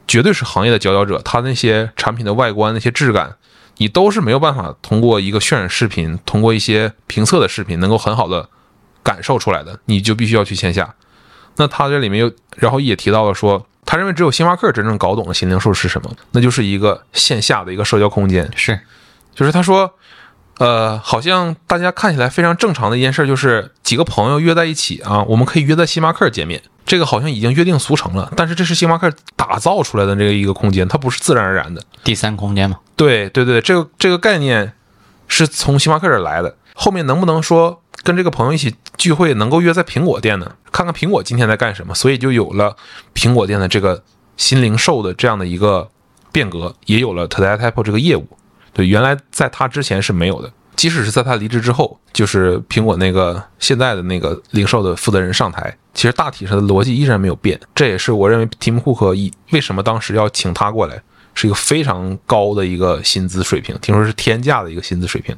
[0.09, 1.21] 绝对是行业的佼佼者。
[1.25, 3.37] 它那些产品的外观、那些质感，
[3.77, 8.49] 你都是没有办法通过一个渲染视频、通过一些评测的视频能够很好的
[9.03, 9.79] 感受出来的。
[9.85, 10.95] 你就必须要去线下。
[11.57, 18.49] 那他这里面又，然后也提到了说，他认为只有星巴克真正搞懂了新零售是什么，那就是一个线下的一个社交空间。
[18.55, 18.79] 是
[19.35, 19.93] 就是他说，
[20.59, 28.33] 呃，好像大家看起来非常正常的一件事，就是几个朋友约在一起啊，我们可以约在星巴克见面，这个好像已经约定俗成了。
[28.37, 31.83] 但是这是星巴克打造出来的这个一个空间，它不是自然而然的。
[32.05, 34.73] 第三空间嘛，对对对，这个这个概念
[35.27, 36.57] 是从星巴克这儿来的。
[36.75, 40.53] 后面能不能说跟这个朋友一起聚会，能够约在苹果店呢？
[40.73, 42.77] 看看苹果今天在干什么，所以就有了
[43.15, 44.03] 苹果店的这个
[44.37, 45.89] 新零售的这样的一个
[46.33, 48.27] 变革，也有了 Today at Apple 这个业务。
[48.73, 50.51] 对，原来在他之前是没有的。
[50.77, 57.61] 即使是在他离职之后，就是苹果那个现在的那个零售的负责人上台，其实大体上的逻辑依然没有变。
[57.75, 61.03] 这也是我认为 Tim Cook 以为什么当时要请他过来，
[61.41, 65.35] 是一个非常高的一个薪资水平，听说是天价的一个薪资水平，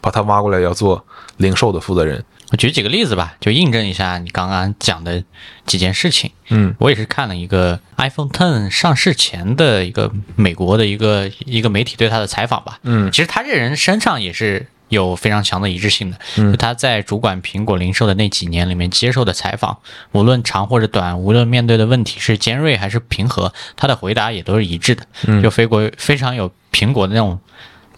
[0.00, 1.04] 把他挖过来要做
[1.36, 2.24] 零售的负责人。
[2.50, 5.22] 我举几个例子吧，就印证一下你刚刚讲的
[5.64, 6.32] 几件事情。
[6.48, 12.80] 嗯我也是看了一个 iPhone Ten 上市前的一个美国的一个一个媒体对他的采访吧。
[12.82, 16.18] 嗯其实他这人身上也是有非常强的一致性的。
[16.36, 19.76] 就他在主管苹果零售的那几年里面接受的采访，
[20.12, 25.04] 无论长或者短，无论面对的问题是尖锐还是平和，他的回答也都是一致的。
[25.42, 27.38] 就非国非常有苹果的那种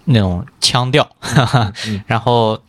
[0.06, 1.08] 那种腔调。
[2.06, 2.60] 然后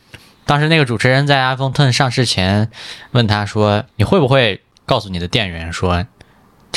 [0.46, 2.70] 当时那个主持人在 iPhone Ten 上市前
[3.12, 6.06] 问他说：“你会不会告诉你的店员说，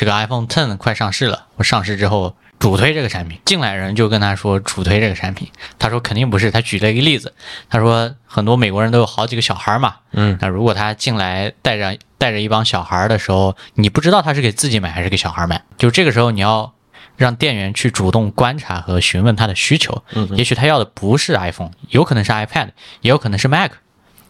[0.01, 6.51] 这个 iPhone Ten 快上市了，我上市之后主推这个产品？”进来人就跟他说主推这个产品，他说肯定不是。
[6.51, 7.35] 他举了一个例子，
[7.69, 16.73] 他说很多美国人都有好几个小孩嘛，嗯，那如果他进来带着带着一帮小孩的时候，你不知道他是给自己买还是给小孩买，就这个时候你要。
[17.17, 22.69] 让店员去主动观察和询问他的需求，嗯，也许他要的不是 iPhone，有可能是 iPad，
[23.03, 23.73] 也有可能是 Mac，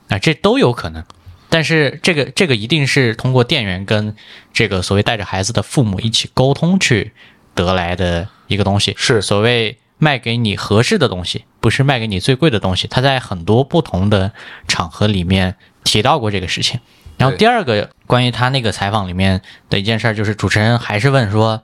[0.08, 1.04] 啊，这都有可能。
[1.50, 4.16] 但是这个这个一定是通过店员跟
[4.54, 7.12] 这个所谓带着孩子的父母一起沟通去
[7.54, 8.94] 得来的一个东西。
[8.96, 12.88] 是所谓卖给你合适的东西，不是卖给你最贵的东西。
[12.88, 14.32] 他在很多不同的
[14.66, 16.80] 场合里面提到过这个事情。
[17.18, 21.62] 然后第二个关于他那个采访里面的一件事，就是主持人还是问说。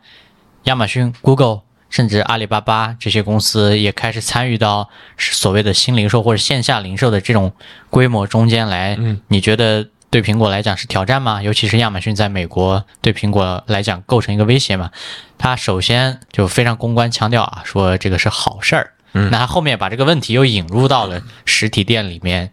[0.67, 1.61] 亚马逊、Google，
[1.97, 7.51] 甚至阿里巴巴这些公司也开始参与到所谓的新零售或者线下零售的这种
[7.89, 8.95] 规模中间来。
[8.99, 11.43] 嗯，你觉得对苹果来讲是挑战吗？
[11.43, 14.91] 尤其是亚马逊在美国对苹果来讲构成一个威胁吗？
[15.39, 18.93] 他首先就非常公关强调啊，说这个是好事儿。
[19.15, 22.51] 嗯，那他后面把这个问题又引入到了实体店里面，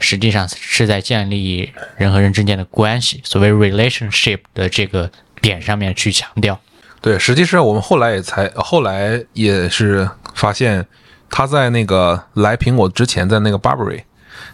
[0.00, 5.10] 实际上是在建立人和人之间的关系，所谓 relationship 的这个
[5.42, 6.58] 点上面去强调。
[7.00, 10.84] 对，实际上我们后来也才后来也是发现，
[11.30, 14.02] 他在那个来苹果之前，在那个 Burberry，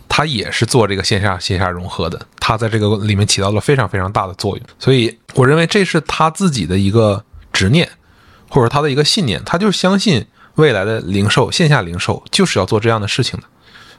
[0.06, 4.66] 他也是做这个线下线下融合的，他在这个里面起到了非常非常大的作用。
[4.78, 7.88] 所以我认为这是他自己的一个执念，
[8.50, 10.26] 或者他的一个信念，他就相信
[10.56, 13.46] 未来的零售线下零售就是要做这样的事情的。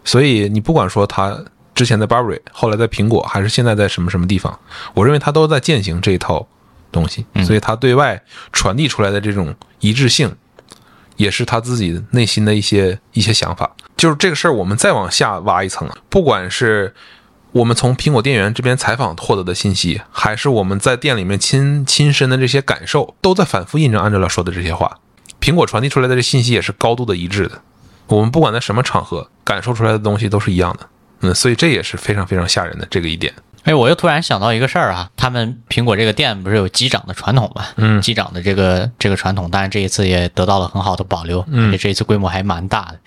[0.03, 4.59] 所以你不管说他之前在 Burberry，后来在苹果，还是现在在什么什么地方，
[4.93, 6.47] 我认为他都在践行这一套。
[6.93, 8.23] 东西，所以他对外
[8.53, 10.33] 传递出来的这种一致性，
[11.17, 13.75] 也是他自己内心的一些一些想法。
[13.97, 16.93] 就是这个事儿，我们再往下挖一层啊，不管是
[17.51, 24.99] 我们从苹果店员这边采访获得的信息，还是我们在店里面亲亲身的这些感受，都在反复印证安哲拉说的这些话。
[25.41, 27.61] 苹果传递出来的这信息也是高度的一致的。
[28.07, 30.87] 我们不管在什么场合感受出来的东西都是一样的。
[31.21, 33.33] 嗯，所以这也是非常非常吓人的这个一点。
[33.63, 37.65] 哎，我又突然想到一个事儿啊，他们苹果这个店不是有机长的传统嘛？
[37.77, 42.99] 嗯，机长的这个这个传统，当然这一次也得到了很好的保留，而且这一次规模还蛮大的。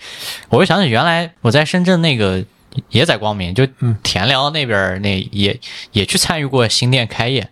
[0.49, 2.43] 我又想起原来我在深圳那个
[2.89, 3.67] 也在光明，就
[4.01, 5.59] 田寮那边那也
[5.91, 7.47] 也去参与过新店开业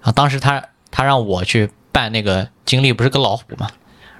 [0.00, 0.10] 啊。
[0.10, 3.68] 当时他他让我去办那个经历，不是个老虎嘛，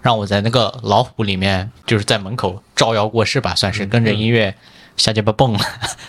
[0.03, 4.55] 让我在那个老虎里面，就是在门口招摇过市吧，算是跟着音乐。
[4.97, 5.61] 下鸡巴蹦了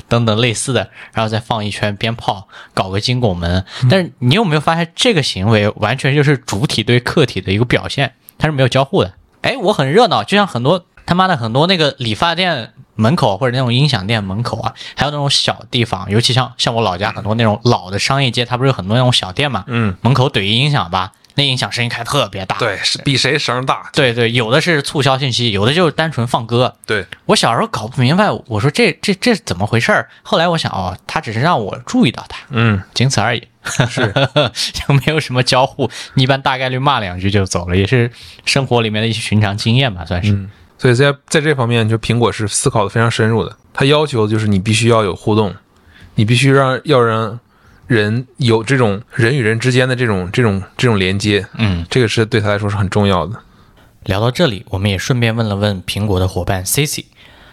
[0.07, 3.65] 等等类似的，然后再放一圈鞭炮，搞个金拱门。
[3.89, 9.13] 但是你有没有发现，这个行为完全就是主体对客体的一个表现，它是没有交互的。
[9.41, 19.63] 哎，我很热闹，就像很多他妈的很多那个理发店门口或者那种音响店门口啊，还有那种小地方，尤其像像我老家很多那种老的商业街，它不是有很多那种小店嘛？
[19.67, 21.11] 嗯，门口怼一音响吧。
[21.37, 23.89] 那音响声音开特别大，对，是比谁声大。
[23.93, 26.75] 对对，有的是促销信息，有的就是单纯放歌。
[26.87, 30.09] 对我小时候搞不明白，我说这这这怎么回事儿？
[30.23, 33.47] 后来我想，哦，他只是让我注意到他，嗯，仅此而已，
[33.87, 34.11] 是
[34.73, 38.11] 就没有什么交互，一般大概率骂两句就走了，也是
[38.43, 40.49] 生活里面的一些寻常经验吧，算是。
[40.79, 45.55] 所以在在这方面，就苹果是思考的非常深入的，他要求就是你必须要有互动，
[46.15, 47.39] 你必须让要让。
[47.87, 53.39] 人有这种人与人之间的这种这种这种连接，嗯，这个是对他来说是很重要的。
[54.03, 57.05] 聊到这里，我们也顺便问了问苹果的伙伴 Cici，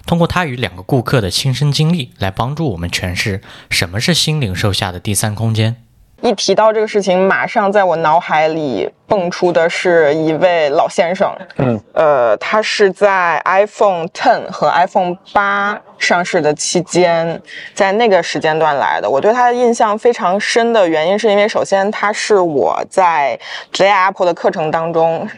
[0.06, 5.76] 通过他与两个顾客的亲身经历来帮助我们诠释什么是新零售下的第三空间。
[6.20, 11.30] 一提到这个事情，马上在我脑海里蹦出的是一位老先生。
[11.56, 17.42] 嗯，呃，他是在 iPhone Ten 和 iPhone 八上市的期间，
[17.74, 19.10] 在那个时间段来的。
[19.10, 23.38] 我对他的印象非常深的原因，是因为首先他是我在
[23.72, 25.28] J Apple 的课程当中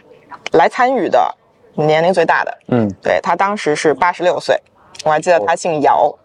[0.53, 1.35] 来参与的
[1.73, 2.57] 年龄最大的。
[2.69, 4.57] 嗯，对他当时是八十六岁，
[5.03, 6.17] 我还记得他姓姚。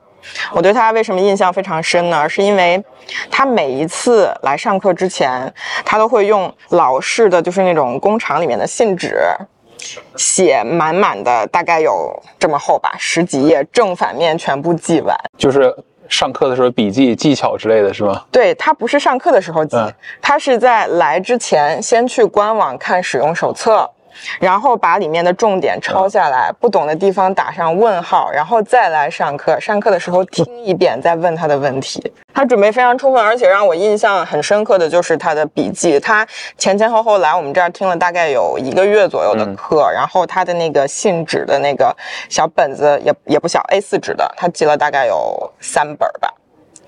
[0.52, 2.28] 我对他为什么印象非常深呢？
[2.28, 2.82] 是因为
[3.30, 5.52] 他每一次来上课之前，
[5.84, 9.16] 他都会用老式的就是那种工厂里面的信纸，
[10.16, 15.16] 写满满的，大概有这么厚吧，十几页，正反面全部记完。
[15.36, 15.74] 就是
[16.08, 18.24] 上课的时候笔记技巧之类的是吗？
[18.30, 19.76] 对他不是上课的时候记，
[20.20, 23.90] 他是在来之前先去官网看使用手册。
[24.40, 29.58] 然后把里面的重点抄下来，不懂的地方打上问号，然后再来上课。
[29.60, 32.12] 上课的时候听一遍，再问他的问题。
[32.34, 36.00] 他准备非常充分，而且让我印象很深刻的就是他的笔记。
[36.00, 41.94] 他前前后后来我们这儿听了大概有一个月左右的课，然后他的那个信纸的那个
[42.28, 46.32] 小本子也也不小，A4 纸的，他记了大概有三本儿吧。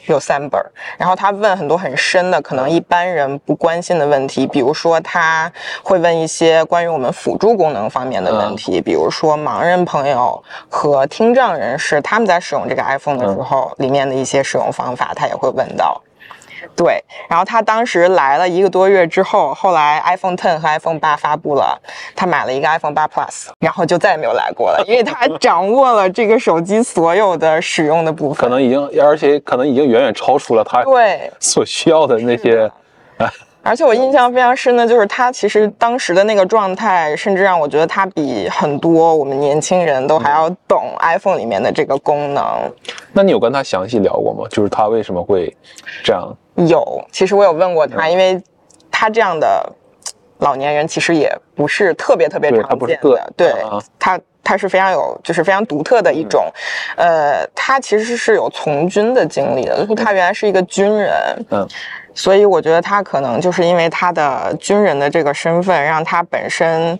[0.06, 5.50] 有三本儿，然后他问很多很深的，可能一般人不关心的问题，比如说他
[5.82, 16.00] 会问一些关于我们辅助功能方面的问题，比如说盲人朋友和听障人士他们在使用这个 iPhone 的时候，里面的一些使用方法，他也会问到。
[16.76, 21.80] 对，然后他当时来了一个多月之后，后来 iPhone Ten 和 iPhone 八发布了，
[22.16, 32.70] 他买了一个 iPhone 八 Plus，然后就再也没有来过了，因为他掌握了这个手机所有的使用的部分，可能已经，而且可能已经远远超出了他对所需要的那些。
[33.66, 42.44] 而且我印象非常深的就是他其实当时的那个状态，甚至让我觉得他比很多我们年轻人都还要懂 iPhone 里面的这个功能。
[43.10, 44.46] 那你有跟他详细聊过吗？
[44.50, 45.56] 就是他为什么会
[46.02, 46.30] 这样？
[46.56, 48.40] 有，其实我有问过他，因为
[48.90, 49.72] 他这样的
[50.38, 53.52] 老年人其实也不是特别特别常见的，对
[53.98, 56.44] 他他是非常有，就是非常独特的一种，
[56.96, 61.12] 呃，他其实是有从军的经历的，就是他原来是一个军人，
[61.50, 61.66] 嗯。
[62.16, 66.96] 所以我觉得他可能就是因为他的军人的这个身份，让他本身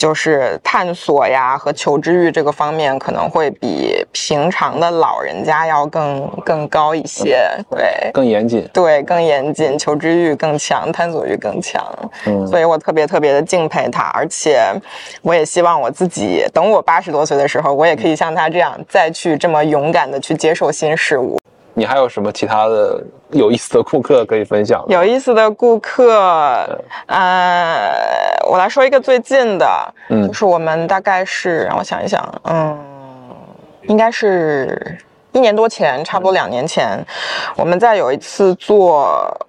[0.00, 11.84] 就是探索呀和求知欲这个方面可能会比平常的老人家要更更高一些，对，更严谨，对，更严谨，求知欲更强，探索欲更强，
[12.24, 14.72] 嗯，所以我特别特别的敬佩他，而且
[15.20, 21.38] 我也希望我自己等我八十多岁的时候，我也可以像他这样再去这么勇敢的去接受新事物。
[21.74, 24.84] 你还有什么其他的有意思的顾客可以分享？
[24.88, 27.90] 有意思的顾客，呃，
[28.48, 32.78] 我来说一个最近的，嗯，就是我们大概是让我想一想，嗯，
[33.82, 34.98] 应该是
[35.32, 36.98] 一年多前，差不多两年前，
[37.56, 39.46] 我们在有一次做。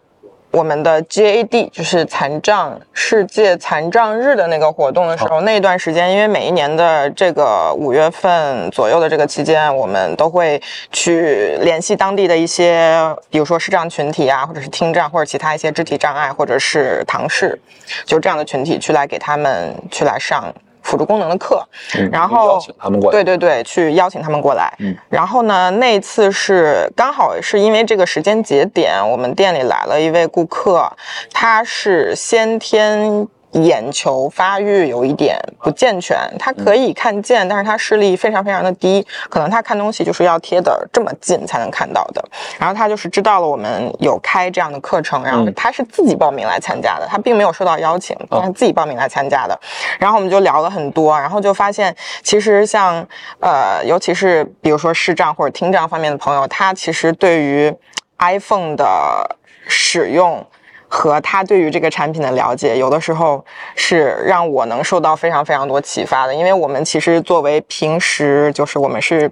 [0.52, 17.58] 我们的 GAD 就是残障世界残障日的那个活动的时候，那段时间，因为每一年的这个五月份左右的这个期间，我们都会去联系当地的一些，比如说视障群体啊，或者是听障或者其他一些肢体障碍，或者是唐氏，
[18.06, 20.54] 就这样的群体去来给他们去来上。
[20.82, 21.64] 辅助功能的课，
[22.12, 24.74] 然后邀请他们过来，对对对，去邀请他们过来。
[24.80, 30.92] 嗯，然后呢，那次是刚好是因为这个时间节点，我们店里来了一位顾客，
[31.34, 33.28] 他是先天。
[33.54, 42.24] 眼球发育有一点不健全，他可以看见，但是他视力非常非常的低，可能他看东西就是要贴的这么近才能看到的。
[42.58, 49.60] 然后他就是知道了我们有开这样的课程，然后他是自己报名来参加的，他并没有收到邀请，他是自己报名来参加的。
[50.00, 53.06] 然后我们就聊了很多，然后就发现其实像
[53.40, 57.74] 呃，尤其是比如说视障或者听障方面的朋友，他其实对于
[58.20, 59.38] iPhone 的
[59.68, 60.46] 使用。
[60.92, 63.44] 和他对于这个产品的了解，有的时候
[63.76, 69.32] 是让我能受到非常非常多启发的，因为我们其实作为平时就是我们是。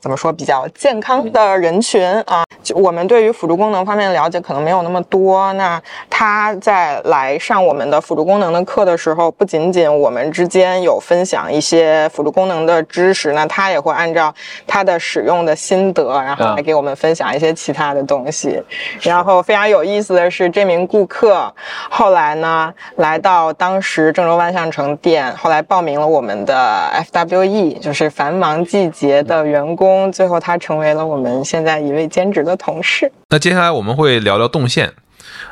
[0.00, 2.42] 怎么说比较健康的人群啊？
[2.62, 5.52] 就我们对于辅助功能方面的了解可能没有那么多。
[5.54, 14.34] 那他在来上我们的辅助功能的课的时候，不仅仅我们之间有分享一些辅助功能的知识，那他也会按照
[14.66, 18.62] 他的使用的心得，然后来给我们分享一些其他的东西。
[19.02, 21.52] 然后非常有意思的是，这名顾客
[21.90, 29.89] 后来呢来到当时郑州万象城店，后来报名了我们的 FWE，就是繁忙季节的员工。
[30.12, 33.10] 最后，他成为了我们现在一位兼职的同事。
[33.30, 34.92] 那接下来我们会聊聊动线。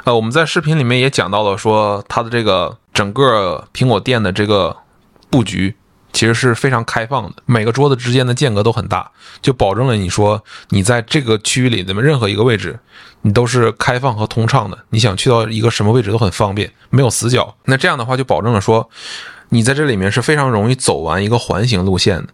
[0.04, 4.76] 呃，我们在视频里面也讲到了，说它的这个整个苹果店的这个
[5.30, 5.74] 布局
[6.12, 9.10] 其实是非常开放的，每个桌子之间的间隔都很大，
[9.40, 12.78] 就保证了你说你在这个区域里的任何一个位置，
[13.22, 14.78] 你都是开放和通畅的。
[14.90, 17.54] 你想去到一个什么位置都很方便，没有死角。
[17.66, 18.88] 那这样的话就保证了说，
[19.50, 22.28] 你在这里面是非常容易走完一个环形路线的。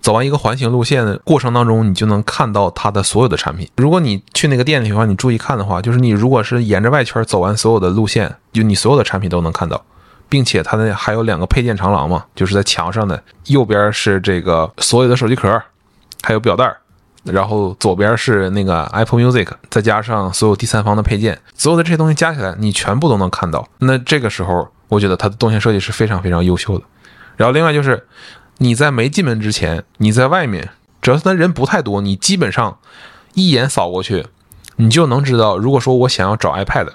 [0.00, 3.68] 走完一个环形路线的过程当中，你就能看到它的所有的产品。
[3.76, 9.84] 如果你去那个店里的话，你注意看的话，就是你如果是沿着外圈走完所有的路线，就你所有的产品都能看到，
[10.28, 15.62] 并且它那还有两个配件长廊嘛，就是在墙上的右边是这个所有的手机壳，
[16.22, 16.74] 还有表带，
[17.24, 23.68] 然后左边是那个 Apple Music，再加上所有第三方的配件，所有的这些东西加起来，你全部都能看到。
[23.78, 26.84] 那这个时候，我觉得它的动线设计是非常非常优秀的。
[27.36, 28.02] 然后另外就是。
[28.62, 30.68] 你在没进门之前，你在外面，
[31.00, 32.76] 只要是那人不太多，你基本上
[33.32, 34.26] 一眼扫过去，
[34.76, 35.56] 你就能知道。
[35.56, 36.88] 如果说我想要找 iPad，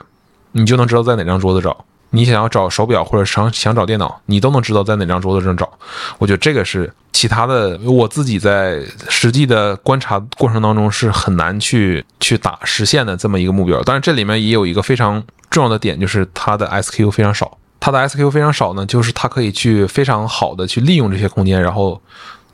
[0.51, 5.68] 你就能知道在哪张桌子找；你想要找手表或者想想找电脑，你都能知道在哪张桌子上找。
[6.20, 13.82] 我觉得这个是其他的，我自己在实际的观察过程当中是很难去去打实现的这么一个目标。
[13.84, 17.57] 但是，这里面也有一个非常重要的点，就是它的 SQ 非常少。
[17.86, 22.01] 它的 SQ 非常少呢，就是它可以去非常好的去利用这些空间，然后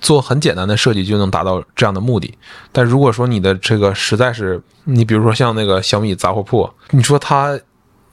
[0.02, 2.38] 做很简单的设计就能达到这样的目的。
[2.74, 7.58] 但如果说你的这个实在是，你比如说像那个小米杂货铺，你说它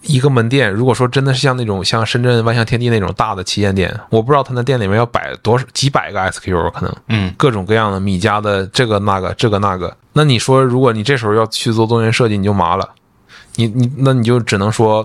[0.02, 9.96] 一个门店，如果说真的是像那种像深圳万象天地那种大的旗舰店，我不知道它那店里面要摆多少几百个 SQ，可能，嗯，各种各样的米家的这个那个这个那个。
[10.12, 12.88] 那你说，如果你这时候要去做多元设计，你就麻了，
[13.56, 15.04] 你你那你就只能说。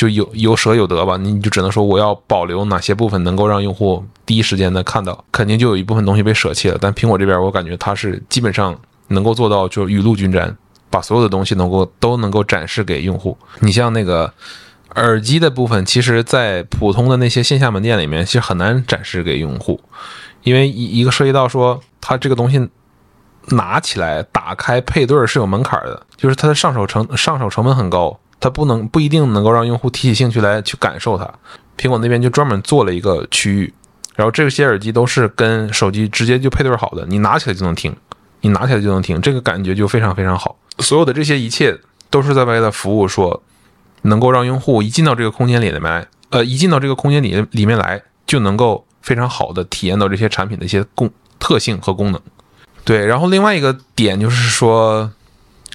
[0.00, 6.78] 就有有舍有得吧，你就只能说我要保留哪些部分能够让用户第一时间的看到，肯定就有一部分东西被舍弃了。
[6.80, 8.74] 但苹果这边，我感觉它是基本上
[9.08, 10.56] 能够做到，就是雨露均沾，
[10.88, 13.36] 把所有的东西能够都能够展示给用户。
[13.58, 14.32] 你像那个
[14.94, 19.78] 耳机的部分，其实在普通的那些线下门店里面，其实很难展示给用户，
[20.44, 22.66] 因为一一个涉及到说它这个东西
[23.48, 28.18] 拿起来打开配对是有门槛的，就是它的上手成上手成本很高。
[28.40, 31.30] 它不能不一定能够让用户提起兴趣来去感受它，
[31.76, 33.74] 苹果那边就专门做了一个区域，
[34.16, 37.94] 然后这些耳机都是跟手机直接就配对好的，你拿起来就能听，
[38.40, 40.56] 你拿起来就能听，这个感觉就非常非常好。
[40.78, 41.78] 所有的这些一切
[42.08, 43.42] 都是在为了服务说，
[44.02, 52.20] 能够让用户一进到这个空间里面，呃，一进到这个空间里里面来，就能够非常好的体验到这些产品的一些功特性和功能。
[52.84, 55.12] 对，然后另外一个点就是说。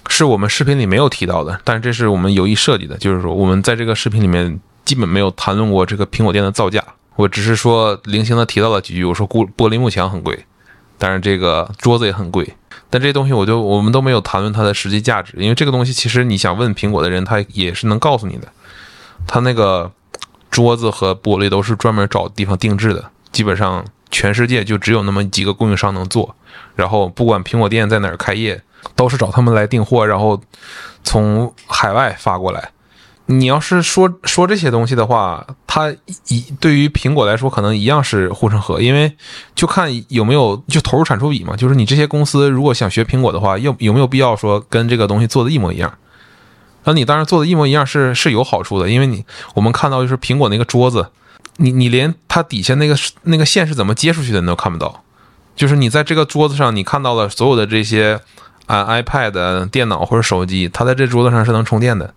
[0.09, 6.83] 是我们视频里没有提到的，但是这是我们有意设计的，就是说我们在这个视频里面基本没有谈论过这个苹果店的造价，
[7.15, 9.03] 我只是说零星的提到了几句。
[9.03, 10.45] 我说玻玻璃幕墙很贵，
[10.97, 12.47] 但是这个桌子也很贵，
[12.89, 18.47] 但这些东西我就我们都没有谈论它的实际价值，因为这个东西其实你想问苹果的人，他也是能告诉你的。
[19.27, 19.91] 他那个
[20.51, 26.35] 桌子和玻璃都是专门找地方定制的，基本上全世界就只有那么几个供应商能做，
[26.75, 28.61] 然后不管苹果店在哪儿开业。
[28.95, 30.41] 都是找他们来订货，然后
[31.03, 32.71] 从海外发过来。
[33.27, 35.91] 你要是说说这些东西的话，它
[36.27, 39.11] 一对于苹果来说可能一样是护城河，因为
[39.55, 41.55] 就看有没有就投入产出比嘛。
[41.55, 45.91] 就是你这些公司如果想学苹果的话，有有没有必要说跟这个东西做的一模一样？
[46.83, 49.25] 那你当然做的一模一样是是有好处的，因为你
[49.55, 51.09] 我们看到就是苹果那个桌子，
[51.57, 55.01] 你你连它底下那个那个线是怎么接出去的你都看不到，
[55.55, 58.19] 就是你在这个桌子上你看到了所有的这些。
[58.65, 62.13] 啊，iPad、电脑或者手机，它在这桌子上是能充电的，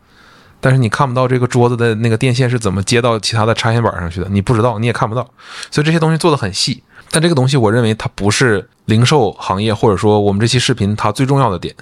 [0.60, 5.28] 但是你看不到这个桌子的那个电线是怎么接到其他的插线板上去的，你不知道，你也看不到，
[5.70, 6.82] 所以这些东西做的很细。
[7.10, 11.74] 但这个东西，我认为它不是零售行业或者说我们这期视频它最重要的点，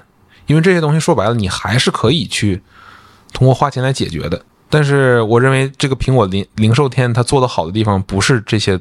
[0.45, 2.61] 因为这些东西说白了，你还是可以去
[3.33, 4.41] 通过花钱来解决的。
[4.69, 8.79] 但是我认为这个苹果零零售店它做的好的地方，不是这些。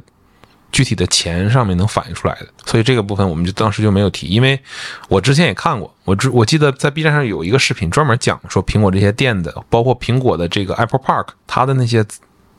[0.77, 4.61] 具体的钱上面能反映出来的，所以这个部分我们就当时就没有提，因为
[5.09, 12.05] 我之前也看过，我之我记得在 B 站上有一个视频专门讲说苹果这些店的，包括苹果的这个 Apple Park，它的那些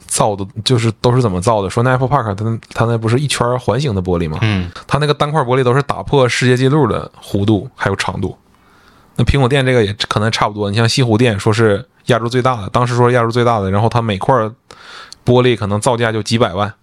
[0.07, 1.69] 造的，就是都是怎么造的？
[1.69, 4.39] 说那 Apple Park 它它那不是一圈环形的玻璃吗？
[4.41, 8.35] 嗯，它那个单块玻璃都是打破世界纪录的弧度还有长度。
[9.15, 14.33] 那苹果店这个也可能差不多，你像西湖店说是亚洲最大的，当时说亚洲最大的，然后它每块
[15.23, 16.73] 玻璃可能造价就几百万。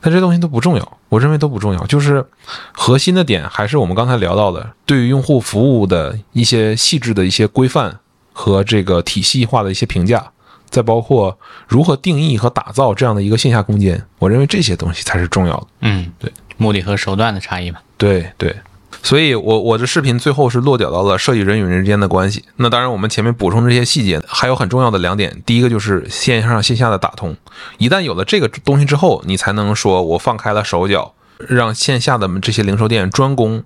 [0.00, 1.86] 但这东西都不重要，我认为都不重要。
[1.86, 2.24] 就是
[2.72, 7.98] 核心的点还是我们刚才聊到的，对于用户服务的一些细致的一些规范
[8.32, 10.30] 和这个体系化的一些评价，
[10.68, 11.38] 再包括
[11.68, 15.66] 如何定义和打造这样的一个线下空间，我认为这些东西才是重要的。
[15.80, 17.80] 嗯，对，目的和手段的差异嘛。
[17.98, 18.56] 对对。
[19.02, 22.44] 所以，我我的视频最后是落脚到了设计人与人之间的关系。
[22.56, 25.42] 那当然，我们前面补充这些细节，还有很重要的两点。
[25.46, 27.36] 第一个就是线上线下的打通，
[27.78, 33.62] 一旦有了这个东西之后，你才能说我放开了手脚，让线下的这些零售店专攻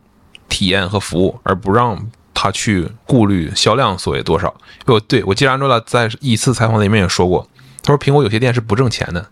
[0.48, 4.54] 体验和服务，而不让他去顾虑销量所谓多少。
[4.86, 7.48] 哦对我记得安卓了在一次采访里面也说过，
[7.82, 9.26] 他说苹果有些店是不挣钱的。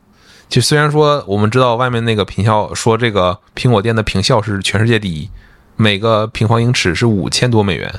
[0.48, 5.30] 就虽然说我们知道外面那个评效说这个苹果店的评效是全世界第一。
[5.76, 7.92] 每个平方英尺是五千多美元，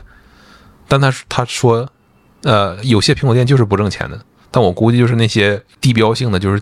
[0.87, 1.89] 但他他说，
[2.43, 4.19] 呃，有些苹果店就是不挣钱的。
[4.51, 6.61] 但我估计就是那些地标性的，就是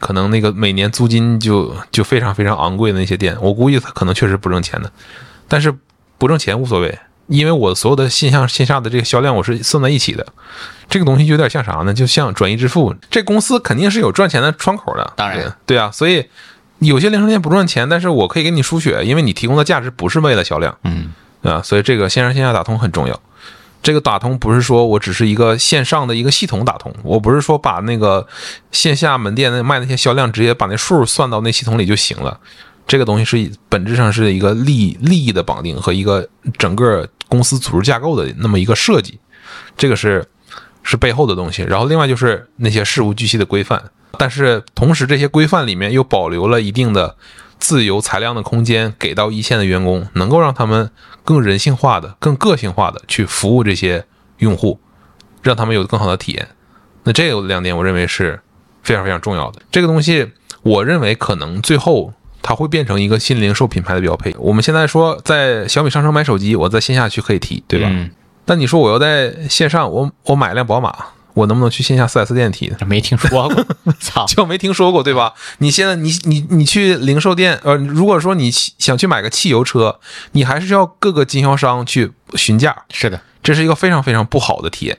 [0.00, 4.90] 可能那个每年租金就就非常非常昂贵的那些店，我估计他可能确实不挣钱的。
[5.46, 5.72] 但是
[6.18, 10.26] 不挣钱无所谓，因为我所有的线下线下的这个销量我是算在一起的。
[10.88, 11.92] 这个东西有点像啥呢？
[11.92, 15.12] 就像转移支付，这公司肯定是有赚钱的窗口的。
[15.16, 16.26] 当然，对啊，所以。
[16.82, 21.12] 有些零售店不赚钱，但是我可以给你输血，因为你提供的价值不是为了销量，嗯
[21.42, 23.20] 啊，所以这个线上线下打通很重要。
[23.82, 28.24] 这个打通不是说我只是一个线上的一个系统打通，我不是说把那个
[28.70, 32.38] 线下门店那卖那些销量直接把那数算到那系统里就行了。
[32.86, 36.28] 这个东西是本质上是一个利利益的绑定和一个
[36.58, 39.18] 整个公司组织架构的那么一个设计，
[39.76, 40.24] 这个是
[40.82, 41.62] 是背后的东西。
[41.62, 43.82] 然后另外就是那些事无巨细的规范，
[44.18, 47.16] 但是同时这些规范里面又保留了一定的
[47.58, 50.90] 自由裁量的空间，给到一线的员工，能够让他们
[51.24, 54.04] 更人性化的、更个性化的去服务这些
[54.38, 54.78] 用户，
[55.42, 56.48] 让他们有更好的体验。
[57.04, 58.40] 那这两点我认为是
[58.82, 59.62] 非常非常重要的。
[59.70, 60.30] 这个东西
[60.62, 62.12] 我认为可能最后。
[62.44, 64.34] 它会变成一个新零售品牌的标配。
[64.36, 67.86] 我们现在说在小米商城买手机，我在线下去可以提，对吧？
[67.88, 68.10] 嗯，
[68.44, 70.92] 但你说我要在线上，我我买辆宝马，
[71.34, 72.72] 我能不能去线下 4S 店提？
[72.86, 73.66] 没听说过，
[74.00, 75.34] 操，就没听说过，对吧？
[75.58, 79.98] 你现在你你你去零售店，呃，如果说你想去买个汽油车，
[80.32, 84.98] 你还是要各个经销商去询价，是的，这是一个非常非常不好的体验，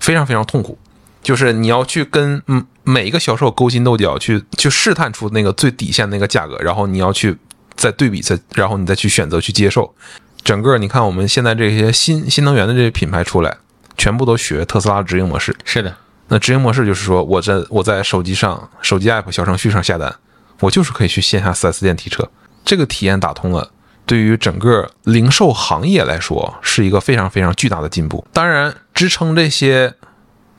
[0.00, 0.78] 非常非常痛苦。
[1.22, 7.36] 就是你要去跟嗯每一个销售勾心斗角，去去试探出那个最底线那个价格，然后你要去
[7.74, 9.94] 再对比再，然后你再去选择去接受。
[10.42, 13.58] 整个你看我们现在这些新新能源的这些品牌出来，
[14.00, 15.54] 全部都学特斯拉直营模式。
[15.64, 15.94] 是的，
[16.28, 20.14] 那直营模式就是说我在我在手机上手机 app 小程序上下单，
[20.60, 22.26] 我就是可以去线下 4S 店提车，
[22.64, 23.70] 这个体验打通了，
[24.06, 28.26] 对于整个零售行业来说是一个非常非常巨大的进步。
[28.32, 29.94] 当然，支撑这些。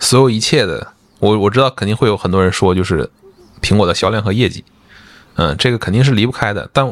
[0.03, 3.07] 所有一切的，我我知道肯定会有很多人说，就是
[3.61, 4.65] 苹果的销量和业绩，
[5.35, 6.67] 嗯，这个肯定是离不开的。
[6.73, 6.91] 但，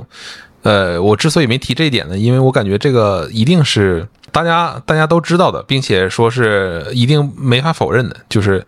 [0.61, 8.65] 呃，我之所以没提这一点呢，因为我感觉这个一定是大家大家都知道的，并且说是一定没法否认的，就是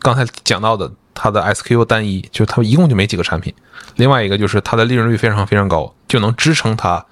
[0.00, 3.54] 刚才讲到的，它的 SKU 单一，就是它一共就没几个产品。
[3.96, 7.04] 另外一个就是它的利润率非常非常高，就能支撑它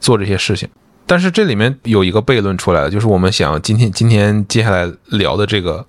[0.00, 0.68] 做这些事情。
[1.06, 5.86] 但是这里面有一个悖论出来了，就是我们想今天今天接下来聊的这个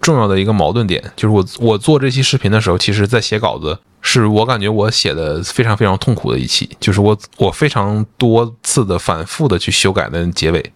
[0.00, 10.72] 重要的一个矛盾点，就是我我做这期视频的时候，其实在写稿子，是我感觉我写的非常非常痛苦的一期，就是我我非常多次的反复的去修改的结尾，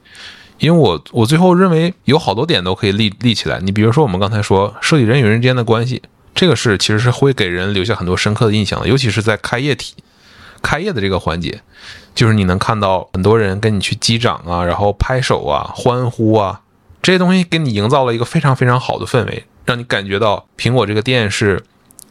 [0.59, 6.03] 因为我我最后认为有好多点都可以立立起来，你比如说我们刚才说设计人与人之间的关系，
[6.35, 9.95] 这个是其实是会给人留下很多深刻的印象的，尤其是在开业体
[10.62, 11.61] 开业的这个环节。
[12.14, 16.61] 就是你能看到很多人跟你去击掌啊，然后拍手啊，欢呼啊，
[17.03, 21.64] 这些东西给你营造了一个非常非常好的氛围，让你感觉到苹果这个店是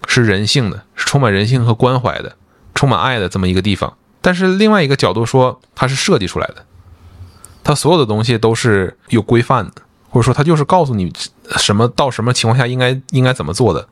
[0.07, 2.35] 是人性的，是充满人性和关怀的，
[2.75, 3.95] 充满爱的这么一个地方。
[4.21, 6.65] 但是另外一个角度说，它是设计出来的，
[7.63, 9.73] 它所有的东西都是有规范的，
[10.09, 11.11] 或者说它就是告诉你
[11.57, 13.87] 什么到什么情况下应该应该怎么做的。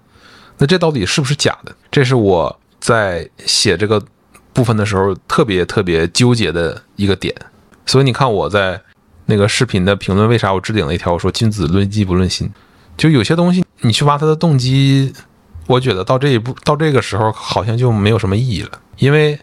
[0.58, 1.76] 那这到底是不是假的？
[1.90, 4.02] 这是我在写这个。
[4.54, 7.34] 部分的时候特别特别纠结的一个点，
[7.86, 8.82] 所以你看我在
[9.28, 12.52] 那个视频的评论，为啥我置顶了一条我说“君子论迹不论心”，
[12.98, 15.14] 就有些东西你去挖他的动机，
[15.72, 19.40] 我觉得到这一步到这个时候好像就没有什么意义了，因为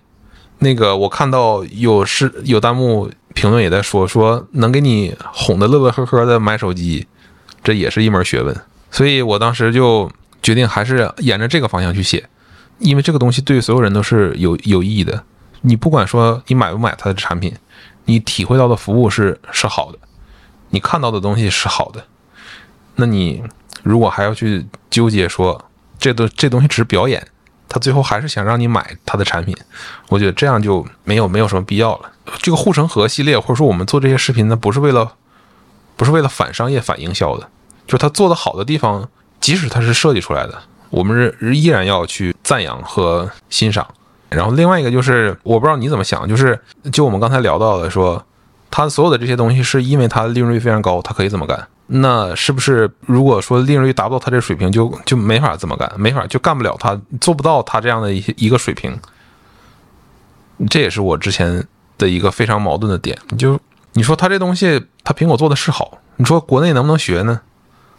[0.58, 7.06] 那个我看到有是有弹幕评论也在说说能给你哄得乐乐呵呵的买手机，
[7.64, 8.54] 这也是一门学问，
[8.90, 10.10] 所以我当时就
[10.42, 12.28] 决定还是沿着这个方向去写。
[12.78, 15.24] 因为这个东西对所有人都是有有意义的，
[15.62, 17.52] 你不管说你买不买它的产品，
[18.04, 19.98] 你体会到的服务是是好的，
[20.70, 22.04] 你看到的东西是好的，
[22.96, 23.42] 那你
[23.82, 25.64] 如果还要去纠结说
[25.98, 27.26] 这都这东西只是表演，
[27.68, 29.56] 他最后还是想让你买他的产品，
[30.08, 32.10] 我觉得这样就没有没有什么必要了。
[32.40, 35.12] 这个护城河系列或者说我们做这些视频呢，不是为了
[35.96, 37.48] 不是为了反商业反营销的，
[37.86, 39.08] 就是他做的好的地方，
[39.40, 40.58] 即使他是设计出来的。
[40.90, 43.86] 我们是依然要去赞扬和欣赏，
[44.30, 46.58] 然后另外一个就是，我不知道你怎么想，就是
[46.92, 48.24] 就我们刚才聊到的，说
[48.70, 51.66] 他所有的这些东西是因为他利润率非常高，他可以这么干。
[51.90, 58.98] 那是不是如果说利润率达不到他这水平，就就没法这么干，没法就干不了他做不到他这样的一些一个水平？
[60.68, 61.66] 这也是我之前
[61.96, 63.16] 的一个非常矛盾的点。
[63.38, 63.58] 就
[63.94, 67.40] 你说他这东西，他苹果做的是好，你说国内能不能学呢？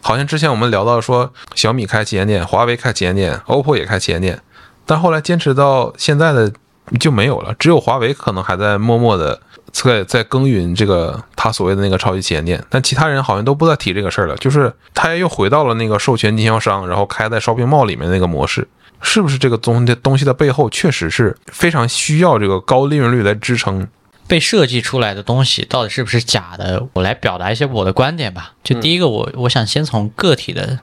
[0.02, 4.40] 好像之前我们聊到说，小米开旗舰店，华为开旗舰店，OPPO 也开旗舰店，
[4.86, 6.52] 但后来坚持到现在的
[6.98, 9.42] 就没有了，只有华为可能还在默默的
[9.72, 18.66] 在在耕耘这个他所谓的那个超级旗舰店，但其他人好像都不再提这个事儿了，就是他又回到了那个授权经销商，然后开在 shopping mall 里面那个模式，
[19.00, 23.88] 是不是这个东西东西的背后确实是非常需要这个高利润率来支撑？
[24.26, 26.86] 被设计出来的东西到底是不是假的？
[26.92, 28.52] 我来表达一些我的观点吧。
[28.62, 30.78] 就第一个，我我想先从个体的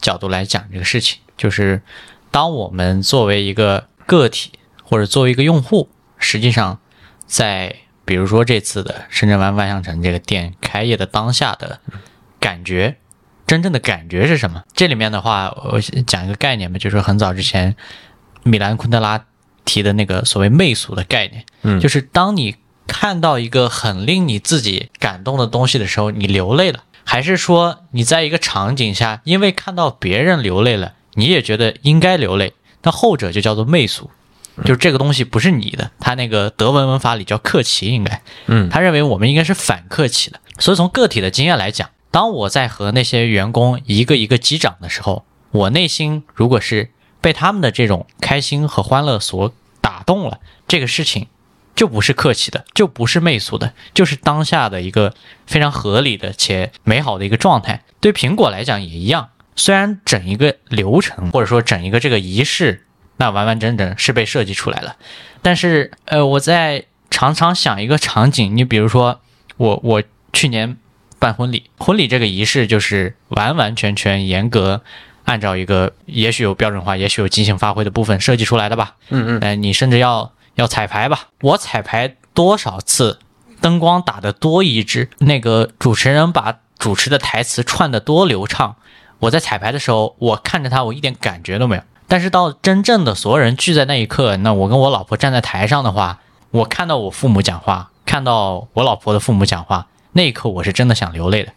[0.00, 1.80] 角度来讲这个事情，就是
[2.32, 4.50] 当我们作为一个个体
[4.82, 6.80] 或者作为一个用户，实际上
[7.24, 7.76] 在
[8.08, 11.78] 比如说这次的深圳湾万象城这个店开业的当下的
[12.40, 12.96] 感觉，
[13.46, 14.64] 真正的感觉是什么？
[14.72, 17.76] 这里面的话，我讲一个概念吧，就是很早之前
[18.44, 19.26] 米兰昆德拉
[19.66, 22.56] 提的那个所谓媚俗的概念，嗯就是当你
[22.86, 32.54] 看到一个很令你自己感动的东西的时候，你流泪了，还是说你在一个场景下，因为看到别人流泪了，你也觉得应该流泪？
[32.82, 34.10] 那后者就叫做媚俗。
[34.64, 40.40] 就是这个东西不是你的，他那个德文文法里叫克奇，应该，嗯他认为我们应该是反客气的。
[40.58, 46.90] 所以从个体的经验来讲，当我在和那些员工一个一个击掌的时候，我内心如果是
[47.20, 51.28] 被他们的这种开心和欢乐所打动了，这个事情
[51.74, 55.14] 就不是客气的，就不是媚俗的，就是当下的一个
[55.46, 57.84] 非常合理的且美好的一个状态。
[58.00, 62.86] 对苹果来讲也一样，虽然整一个流程或者说整一个这个仪式，
[63.18, 64.96] 那完完整整是被设计出来了，
[65.42, 69.20] 但是呃，我在常常想一个场景，你比如说
[69.56, 70.02] 我我
[70.32, 70.76] 去年
[71.18, 74.82] 办婚礼，婚礼这个仪式就是完完全全严格
[75.24, 78.94] 按照一个也许有标准化，也许有即兴发挥的部分设计出来的吧。
[79.10, 81.28] 嗯嗯，呃，你甚至要要彩排吧？
[81.40, 83.18] 我彩排多少次，
[83.60, 88.76] 灯光打得多一致，那个主持人把主持的台词串得多流畅。
[89.18, 91.82] 我在彩排的时候，我看着他，我一点感觉都没有。
[92.08, 96.18] 但是到真正的所有人聚在那一刻，那我跟我老婆站在台上的话，
[96.50, 101.52] 我看到我父母讲话，看到我老婆的父母讲话，那一刻我是真的想流泪的。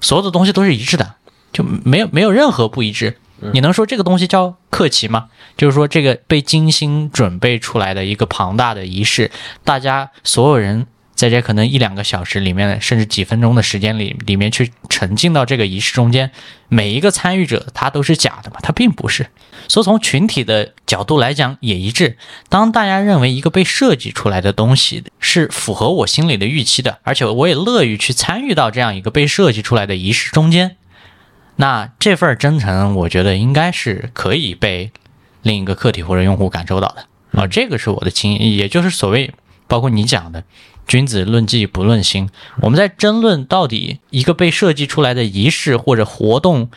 [0.00, 1.14] 所有的东西都是一致的，
[1.52, 3.18] 就没有没有任何不一致。
[3.52, 5.28] 你能说这个东西叫客气吗？
[5.56, 9.30] 就是说，这个被精心准备出来的一个庞大的仪式，
[9.62, 10.86] 大家所有人
[11.18, 16.30] 在这可能一两个小时里面，甚至几分钟的时间里，里面去沉浸到这个仪式中间，
[16.68, 18.60] 每一个参与者他都是假的嘛？
[18.62, 19.26] 他并不是。
[19.66, 22.16] 所以从群体的角度来讲也一致。
[22.48, 30.76] 当大家认为一个被设计出来的东西是符合我心里的预期的，而且我也乐于去参与到这样一个被设计出来的仪式中间，
[31.56, 34.92] 那这份真诚，我觉得应该是可以被
[35.42, 37.48] 另一个客体或者用户感受到的啊。
[37.48, 39.32] 这个是我的经验，也就是所谓
[39.66, 40.44] 包括你讲的
[40.88, 42.28] “君子论迹不论心”。
[42.62, 46.70] 我们在争论到底一个被设计出来的仪式或者活动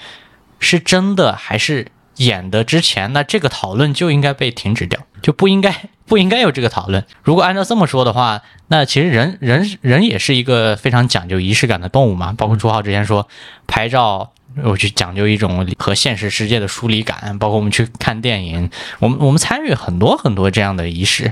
[0.59, 1.87] 是真的还是
[2.17, 7.03] 演的之前，那这个讨论就应该被停止掉，就不应该 不应该有这个讨论。
[7.23, 12.33] 如果按照这么说的话，那其实人人人也是一个非常讲究仪式感的动物嘛。
[12.33, 13.27] 包括朱浩之前说
[13.65, 14.33] 拍照。
[14.65, 21.31] 我去讲究一种和现实世界的疏离感，包括我们去看电影，我们我们参与很多很多这样的仪式，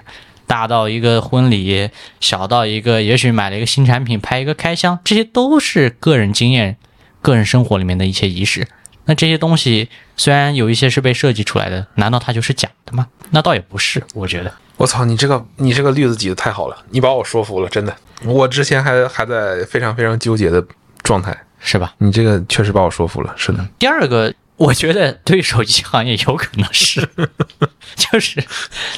[0.49, 6.75] 大到一个婚礼，小到一个也许买了一个新产品，拍一个开箱，这些都是个人经验、
[7.21, 8.67] 个人生活里面的一些仪式。
[9.05, 13.05] 那这些东西虽然有一些是被设计出来的，难道它就是假的吗？
[13.29, 14.51] 那倒也不是，我觉得。
[14.77, 17.95] 我操，你这个你这个例子举的太好了，你把我说服了，真的。
[18.25, 20.65] 我之前还还在非常非常纠结的
[21.03, 21.93] 状态，是吧？
[21.99, 23.63] 你这个确实把我说服了，是的。
[23.77, 27.07] 第二个，我觉得对手机行业有可能是，
[27.95, 28.43] 就是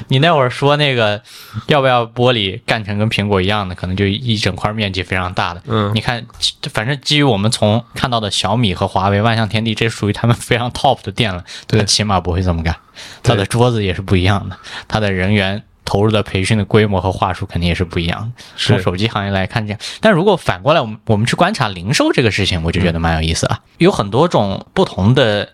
[0.08, 1.22] 你那会儿说那个
[1.68, 5.62] 要不要玻璃干成跟苹果一样的，可能就一整块面积非常大的。
[5.68, 6.26] 嗯你看，
[6.74, 12.76] 反正基于我们从看到的小米和华为、万象天地，这属于他们非常 top 的店了，对起码不会这么干。
[13.24, 14.58] 他的桌子也是不一样的，
[14.88, 15.64] 他的人员。
[15.92, 19.80] 投入的培训的规模和话术肯定也是不一样从手机行业来看，这样。
[20.00, 23.60] 但如果反过来，我们我们去观察零售这个事情，我就觉得蛮有意思了。
[23.78, 25.50] 有很多种不同的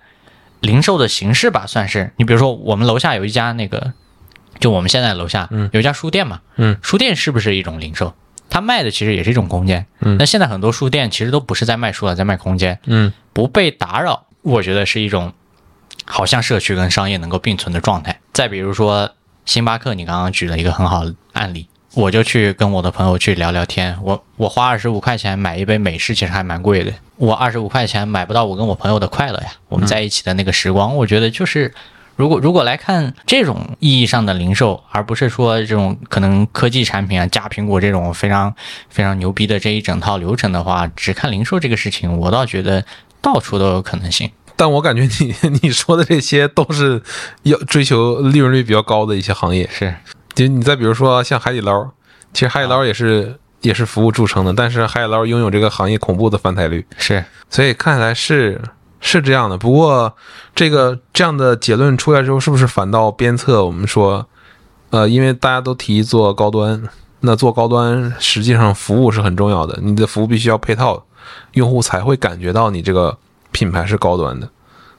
[0.60, 2.14] 零售的形式吧，算是。
[2.18, 3.94] 你比如说，我们楼下有一家那个，
[4.60, 8.14] 就我们现在楼下有一家书店嘛，嗯，书店是不是一种零售？
[8.48, 9.88] 它卖的其实也是一种空间。
[10.02, 12.80] 嗯那现在很多书店其实都不是在卖书了，在卖空间。
[12.86, 15.34] 嗯不被打扰，我觉得是一种
[16.06, 18.20] 好像社区跟商业能够并存的状态。
[18.34, 19.16] 再比如说
[19.48, 23.98] 星巴克，你刚刚举了一个很好的案例，我就去跟我的朋友去聊聊天。
[24.04, 26.94] 我我花二十五块钱买一杯美式，其实还蛮贵的。
[27.16, 31.74] 我二十五块钱买不到我跟我朋友的快乐呀，我们在一起的那个时光，我觉得就是。
[32.18, 38.52] 如果如果来看这种意义上的零售，而不是说这种可能科技产品啊加苹果这种非常
[38.90, 42.84] 非常牛逼的这一整套流程的话，只看零售这个事情，我倒觉得
[43.22, 44.32] 到处都有可能性。
[44.58, 47.02] 但我感觉你 你说的这些都是
[47.44, 49.70] 要追求利润率比较高的一些行业。
[49.72, 49.96] 是，
[50.34, 51.92] 就你再比如说像海底捞，
[52.34, 58.60] 其实海底捞也是、也是服务著称的，但是海底捞拥有这个行业恐怖的翻台率，是，所以看起来是
[59.00, 59.58] 是这样的。
[59.58, 60.16] 不过
[60.56, 64.28] 这个这样的结论出来之后，是不是反倒鞭策我们说，
[64.90, 66.84] 呃，因为大家都提做高端，
[67.20, 71.06] 那做高端实际上服务是很重要的，你的服务必须要配套，
[71.54, 73.18] 用户才会感觉到你这个
[73.58, 74.48] 品牌是高端的。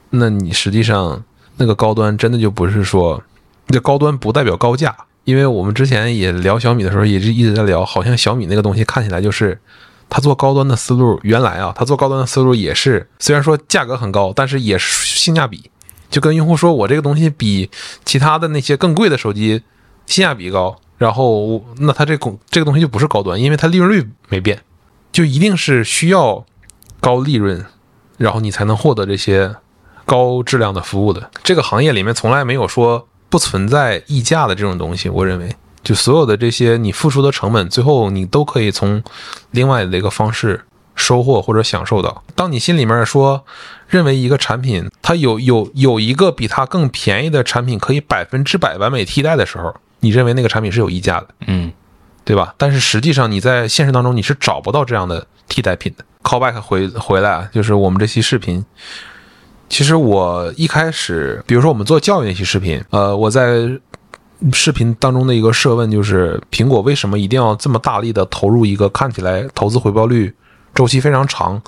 [0.09, 1.23] 那你实际上
[1.55, 3.23] 那个高端真的就不是说，
[3.67, 4.93] 这高端不代表高价，
[5.23, 9.57] 因为我们之前也聊小米的时候，也是一直在聊，好像小米那个东西看起来就是。
[10.11, 15.69] 他做高端的思路，原来啊，他做高端的思路也是，虽然说价格很高，但是也是性价比，
[16.09, 17.69] 就跟用户说我这个东西比
[18.03, 19.61] 其他的那些更贵的手机
[20.07, 24.59] 性价比高，然后那它这公这个东西就不是高端，因为它利润率没变，
[25.11, 26.43] 就一定是需要
[26.99, 27.63] 高利润，
[28.19, 29.55] 然后你才能获得这些
[30.05, 31.31] 高质量的服务的。
[31.41, 35.55] 这个行业里面从来没有说不存在溢价的这种东西，我认为。
[35.81, 39.01] 就所有的这些你付出的成本，最后你都可以从
[39.51, 42.21] 另外的一个方式收获或者享受到。
[42.35, 43.45] 当你心里面说
[43.87, 51.71] 认为一个产品它有有有一个比它更便宜的产品可以百分之百完美替代的时候，你认为那个产品是有溢价的，嗯，
[52.25, 52.53] 对吧？
[52.57, 56.05] 但是实际上你在现实当中你是找不到这样的替代品的。
[56.23, 58.63] Callback 回回来啊，就是我们这期视频。
[59.67, 63.77] 其实我一开始，比如说我们做教育那期视频，呃，我在。
[64.53, 70.33] 视频当中的一个设问就是：苹果为什么一定要这么大力的投入一个看起来投资回报率
[70.73, 71.61] 周期非常长，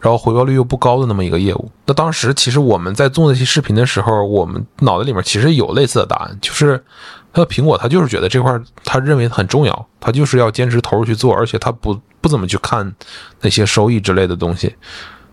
[0.00, 1.70] 然后回报率又不高的那么一个业务？
[1.86, 6.84] 那当时其实我们在做那期视频的时候，我们脑袋里面其实有类似的答案，就是
[7.32, 12.94] 那苹果它就是觉得这块他认为很重要，他就是要坚持投入去做，而且他不不怎么去看
[13.40, 14.74] 那些收益之类的东西。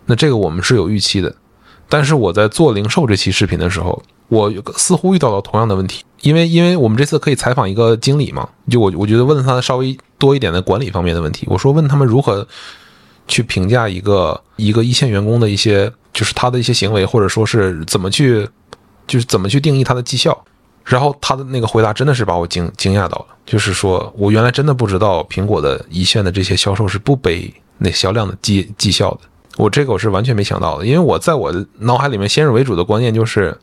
[0.06, 1.34] 那这个我们是有预期的，
[1.88, 4.02] 但是我在做零售这期视频的时候。
[4.30, 11.46] 我似乎遇到了同样的问题，因为因为我们这次可以采访一个经理嘛，就我我觉得问他稍微多一点的管理方面的问题。
[11.48, 12.46] 我说问他们如何
[13.26, 18.46] 去评价一个一个一线员工的一些，就是他的一些行为，或者说是怎么去，
[19.06, 20.44] 就是怎么去定义他的绩效。
[20.88, 29.20] 然后他的那个回答真的是把我惊惊讶到了，就是说我原来真的不知道苹果的一线的这些销售是不背那销量的绩绩效的。
[29.56, 33.56] 我这个我是完全没想到的，因为我在我的脑海里面先入为主的观念就是。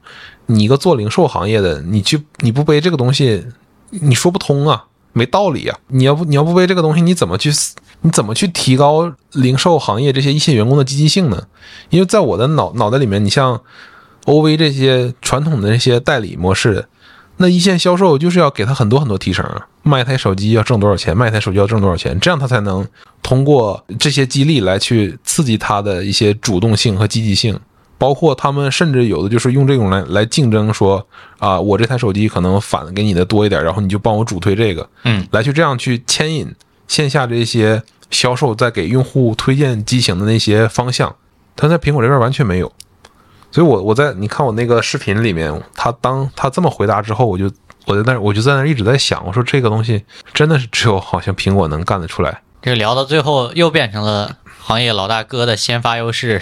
[0.48, 3.44] 你一个做零售行业的，你去你不背这个东西，
[3.90, 5.76] 你说不通啊，没道理啊！
[5.88, 7.50] 你要不你要不背这个东西，你怎么去
[8.02, 11.48] 你怎么去提高零售行业这些一线员工的积极性呢？
[11.90, 13.60] 因为在我的脑脑袋里面，你像
[14.26, 16.88] OV 这些传统的那些代理模式，
[17.38, 19.46] 那一线销售就是要给他很多很多提成，
[19.84, 22.88] 卖一台手机要挣多少钱，卖一台手机要挣多少钱，这样他才能
[23.22, 27.60] 通过这些激励来去刺激他的一些主动性和积极性。
[27.98, 31.08] 包括他们甚至有的就是用这种来来竞争，说
[31.40, 36.54] 啊，我这台手机可能返给你的多一点，然后你就帮我主推这个，嗯，来去这样去牵引
[36.90, 37.82] 线下这些
[38.12, 41.16] 销售在给用户推荐机型的那些方向，
[41.56, 42.72] 他在苹果这边完全没有。
[43.56, 47.50] 所以，我我在你看我那个视频里面，他当他这么回答之后，我就
[47.86, 50.04] 我在那我就在那一直在想，我说这个东西
[50.34, 52.42] 真的是只有好像苹果能干得出来。
[52.62, 54.36] 这聊到最后又变成了。
[54.68, 56.42] 行业老大哥的先发优势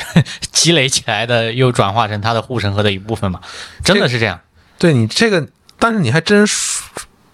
[0.49, 3.41] 积累起来的，又转化成他的护城河的一部分嘛？
[3.84, 4.39] 真的是这样？
[4.80, 5.45] 对你这个，
[5.78, 6.47] 但是你还真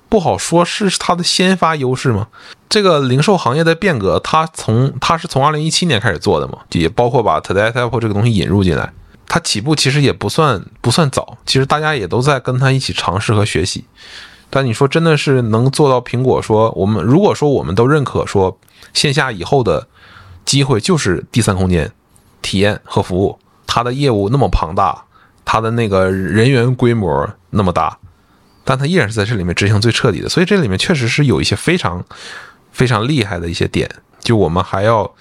[0.10, 2.30] 不好说是他的先发优势吗？
[2.68, 8.92] 这个零售行业的变革，他从他是从二零一七年开始做的嘛，也包括把 Today Apple 这个东西引入进来。
[9.30, 13.86] 他起步其实也不算不算早，其实大家也都在跟他一起尝试和学习。
[14.50, 18.60] 但你说真的是能做到苹果说，我们如果说我们都认可说
[18.94, 19.88] 线下以后的。
[20.46, 21.92] 机会就是第三空间，
[22.42, 23.38] 体验和服务。
[23.68, 25.06] 它的业务那么庞大，
[25.46, 27.96] 它的那个人员规模那么大，
[28.64, 30.28] 但它依然是在这里面执行最彻底的。
[30.28, 32.04] 所以这里面确实是有一些非常
[32.72, 33.88] 非常厉害的一些点，
[34.22, 35.14] 就我们还要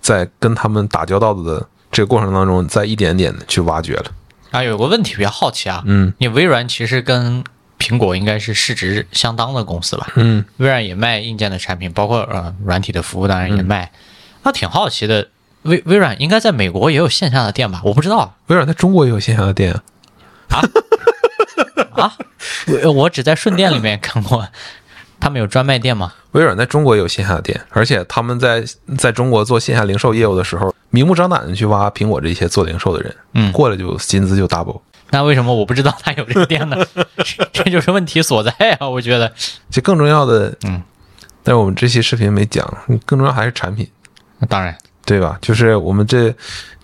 [0.00, 4.04] 在跟他们打交道的这个过程当中，在一点点的去挖掘了。
[4.50, 7.42] 啊，有个问题比较好奇啊，嗯，你微软其实跟
[7.78, 10.06] 苹果应该是市值相当的公司吧？
[10.16, 13.90] 嗯，微软也卖硬件的产品，包括呃软体的服务，当然也卖。
[14.42, 15.28] 那挺好奇的，
[15.62, 17.80] 微微软应该在美国也有线下的店吧？
[17.82, 19.72] 我不知道，微软在中国也有线下的店
[20.50, 20.60] 啊？
[21.92, 22.12] 啊？
[22.84, 24.46] 我我只在顺电里面看过，
[25.18, 26.12] 他们有专卖店吗？
[26.32, 28.62] 微软在中国也有线下的店，而且他们在
[28.98, 34.80] 在中国做线下零售业务的时候，明目张胆的去挖苹果这些做零售的人，嗯，过来就薪资就 double。
[35.10, 36.76] 那为什么我不知道他有这个店呢？
[37.52, 38.88] 这就是问题所在啊！
[38.88, 39.30] 我觉得，
[39.70, 40.82] 这更重要的，嗯，
[41.42, 42.66] 但是我们这期视频没讲，
[43.04, 43.86] 更重要还是产品。
[44.38, 44.74] 那当然，
[45.04, 45.38] 对吧？
[45.42, 46.34] 就是我们这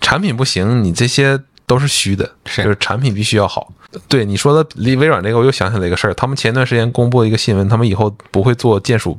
[0.02, 2.30] 产品不行，你这些都是虚的。
[2.44, 3.72] 是，就是产品必须要好。
[4.08, 6.12] 对你说的，离微软这个，我又想起来一个事儿。
[6.12, 9.18] 他们前段时间公布了一个新闻，他们以后不会做键鼠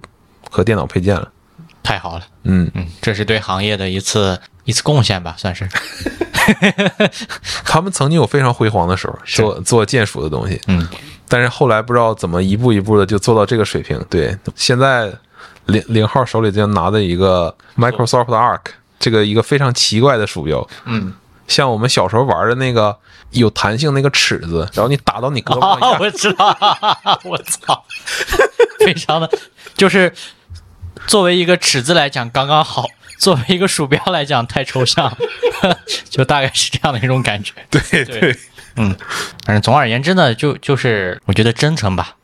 [0.51, 1.27] 和电脑配件了。
[1.84, 2.71] 太好了，嗯。
[2.73, 5.67] 嗯，这是对行业的一次一次贡献吧，算是。
[7.63, 10.88] 他们曾经有非常辉煌的时候，做做键鼠的东西，嗯，
[11.27, 14.03] 但是后来不知道怎么一步一步的就做到这个水平。
[14.09, 15.13] 对，现在。
[15.67, 18.59] 零零号手里就拿的一个 Microsoft Arc，
[18.99, 21.13] 这个一个非常奇怪的鼠标，嗯，
[21.47, 22.93] 像我们小时候玩的那个
[23.31, 26.53] 有弹性那个尺子，然后你打到你胳膊上 我知道，
[27.23, 27.81] 我操，
[28.79, 29.29] 非常的，
[29.77, 30.13] 就是
[31.08, 32.88] 作为一个尺子来讲刚刚好，
[33.20, 35.16] 作为一个鼠标来讲太抽象，
[36.10, 37.54] 就大概是这样的一种感觉。
[37.70, 38.36] 对对
[38.76, 38.95] 嗯
[39.45, 42.16] 反正总而言之呢，就就是我觉得真诚吧，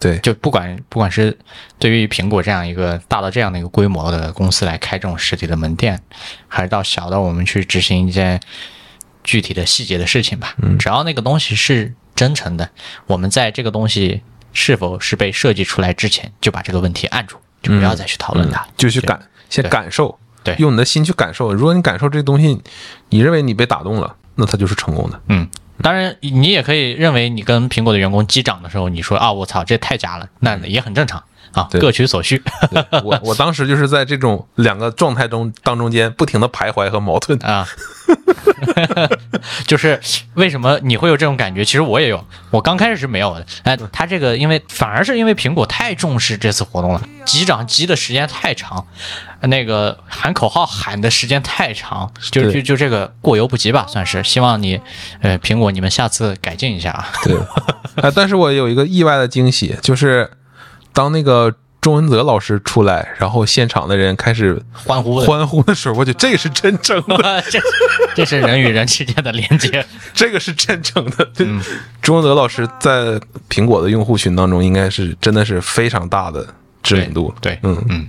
[0.00, 1.36] 对，就不管不管是
[1.78, 6.00] 对于苹果这样一个大到这样的一个规模的公司来开这种实体的门店，
[6.48, 8.40] 还是到小到我们去执行一件
[9.22, 12.70] 具体的细节的事情吧，只要那个东西是真诚的，
[13.06, 14.22] 我们在这个东西
[14.54, 21.52] 是否是被设计出来之前，就把这个问题按住，就不要再去讨论它，对就去感，先感受，对用你的心去感受。
[21.52, 22.60] 如果你感受这个东西，
[23.08, 25.20] 你认为你被打动了，那它就是成功的。
[25.28, 25.48] 嗯，
[25.82, 31.22] 当然，你也可以认为你跟苹果的员工击掌的时候，你说啊，我操，这太假了，那也很正常
[31.52, 32.42] 啊，各取所需
[33.02, 37.38] 我我当时就是在这种两个状态中当中间不停的徘徊和矛盾。
[37.44, 37.66] 啊。
[39.66, 40.00] 就是
[40.34, 41.64] 为什么你会有这种感觉？
[41.64, 43.46] 其实我也有，我刚开始是没有的。
[43.64, 48.86] 哎，他这个因为反而是因为苹果太重视这次活动了，击掌击的时间太长，
[49.42, 54.24] 那个喊口号喊的时间太长，就就就这个过犹不及吧，算是。
[54.24, 54.80] 希望你，
[55.20, 57.08] 呃，苹果你们下次改进一下啊。
[57.24, 57.36] 对，
[58.02, 60.30] 哎，但是我有一个意外的惊喜，就是
[60.98, 67.60] 当那个钟文泽老师出来，然后现场的人开始欢呼欢呼的时候，我觉得这个是真诚的，这
[68.16, 69.86] 这是人与人之间的连接。
[70.12, 71.24] 这个是真诚的。
[71.26, 71.46] 对，
[72.02, 76.44] 钟文泽老师在苹果的用户群当中，应该是真的是非常大的
[76.82, 77.32] 知名度。
[77.40, 78.08] 对，嗯嗯，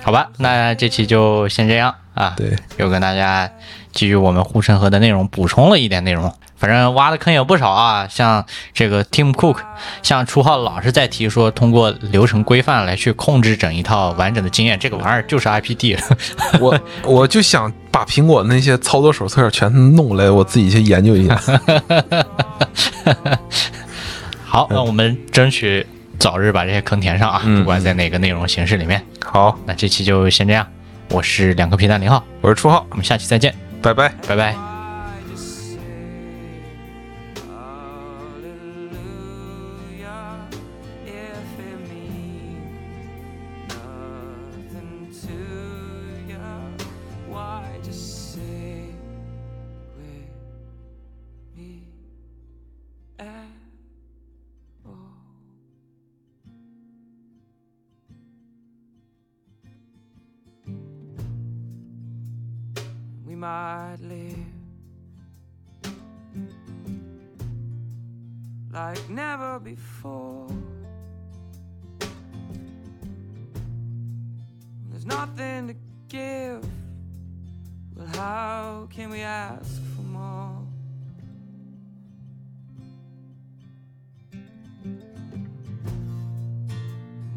[0.00, 2.34] 好吧，那这期就先这样啊。
[2.36, 3.50] 对，又跟大家
[3.90, 6.32] 基于我们护城河的内容补充了一点内容。
[6.64, 8.42] 反正挖的坑有不少啊，像
[8.72, 9.58] 这个 Tim Cook，
[10.02, 16.02] 像初号老是在提说通过流程规范来去控制整一套完整的经验，这个玩意儿就是 IPD。
[16.58, 21.38] 我我就想把苹果那些操作手册全弄来，我自己去研究一下。
[24.46, 25.86] 好，那我们争取
[26.18, 29.04] 早日把这些坑填上啊，嗯不管在哪个内容形式里面。
[29.22, 30.66] 好，那这期就先这样，
[31.10, 34.10] 我是两颗皮蛋零号，我是初号，我们下期再见，拜拜。
[34.26, 34.73] 拜拜。
[68.74, 70.48] Like never before.
[74.90, 75.76] There's nothing to
[76.08, 76.66] give.
[77.94, 80.58] Well, how can we ask for more?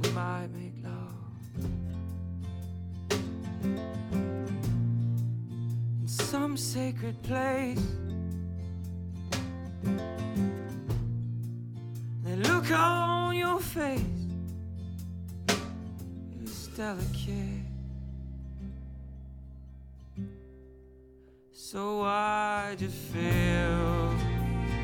[0.02, 1.14] We might make love
[6.02, 7.80] in some sacred place.
[12.28, 14.02] The look on your face
[16.44, 17.64] is delicate.
[21.54, 24.14] So I just feel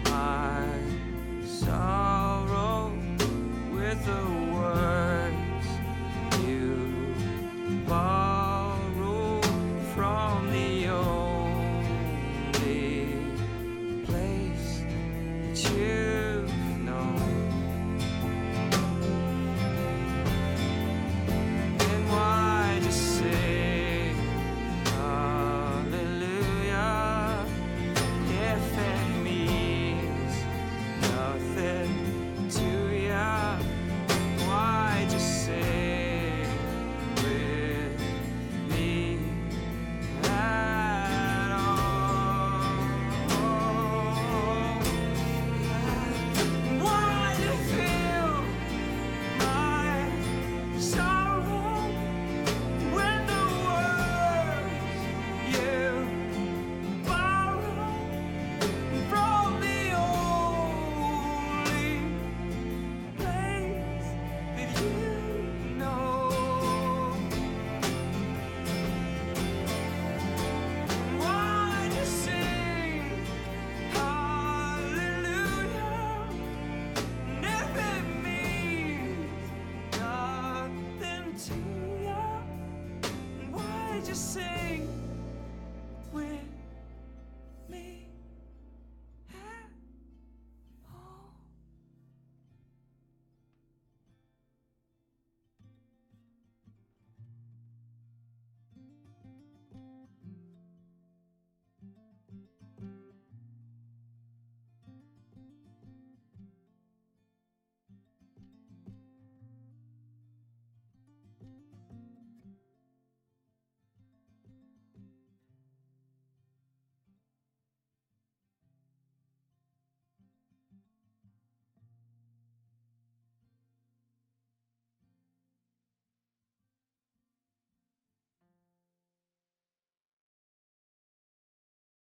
[0.06, 0.70] my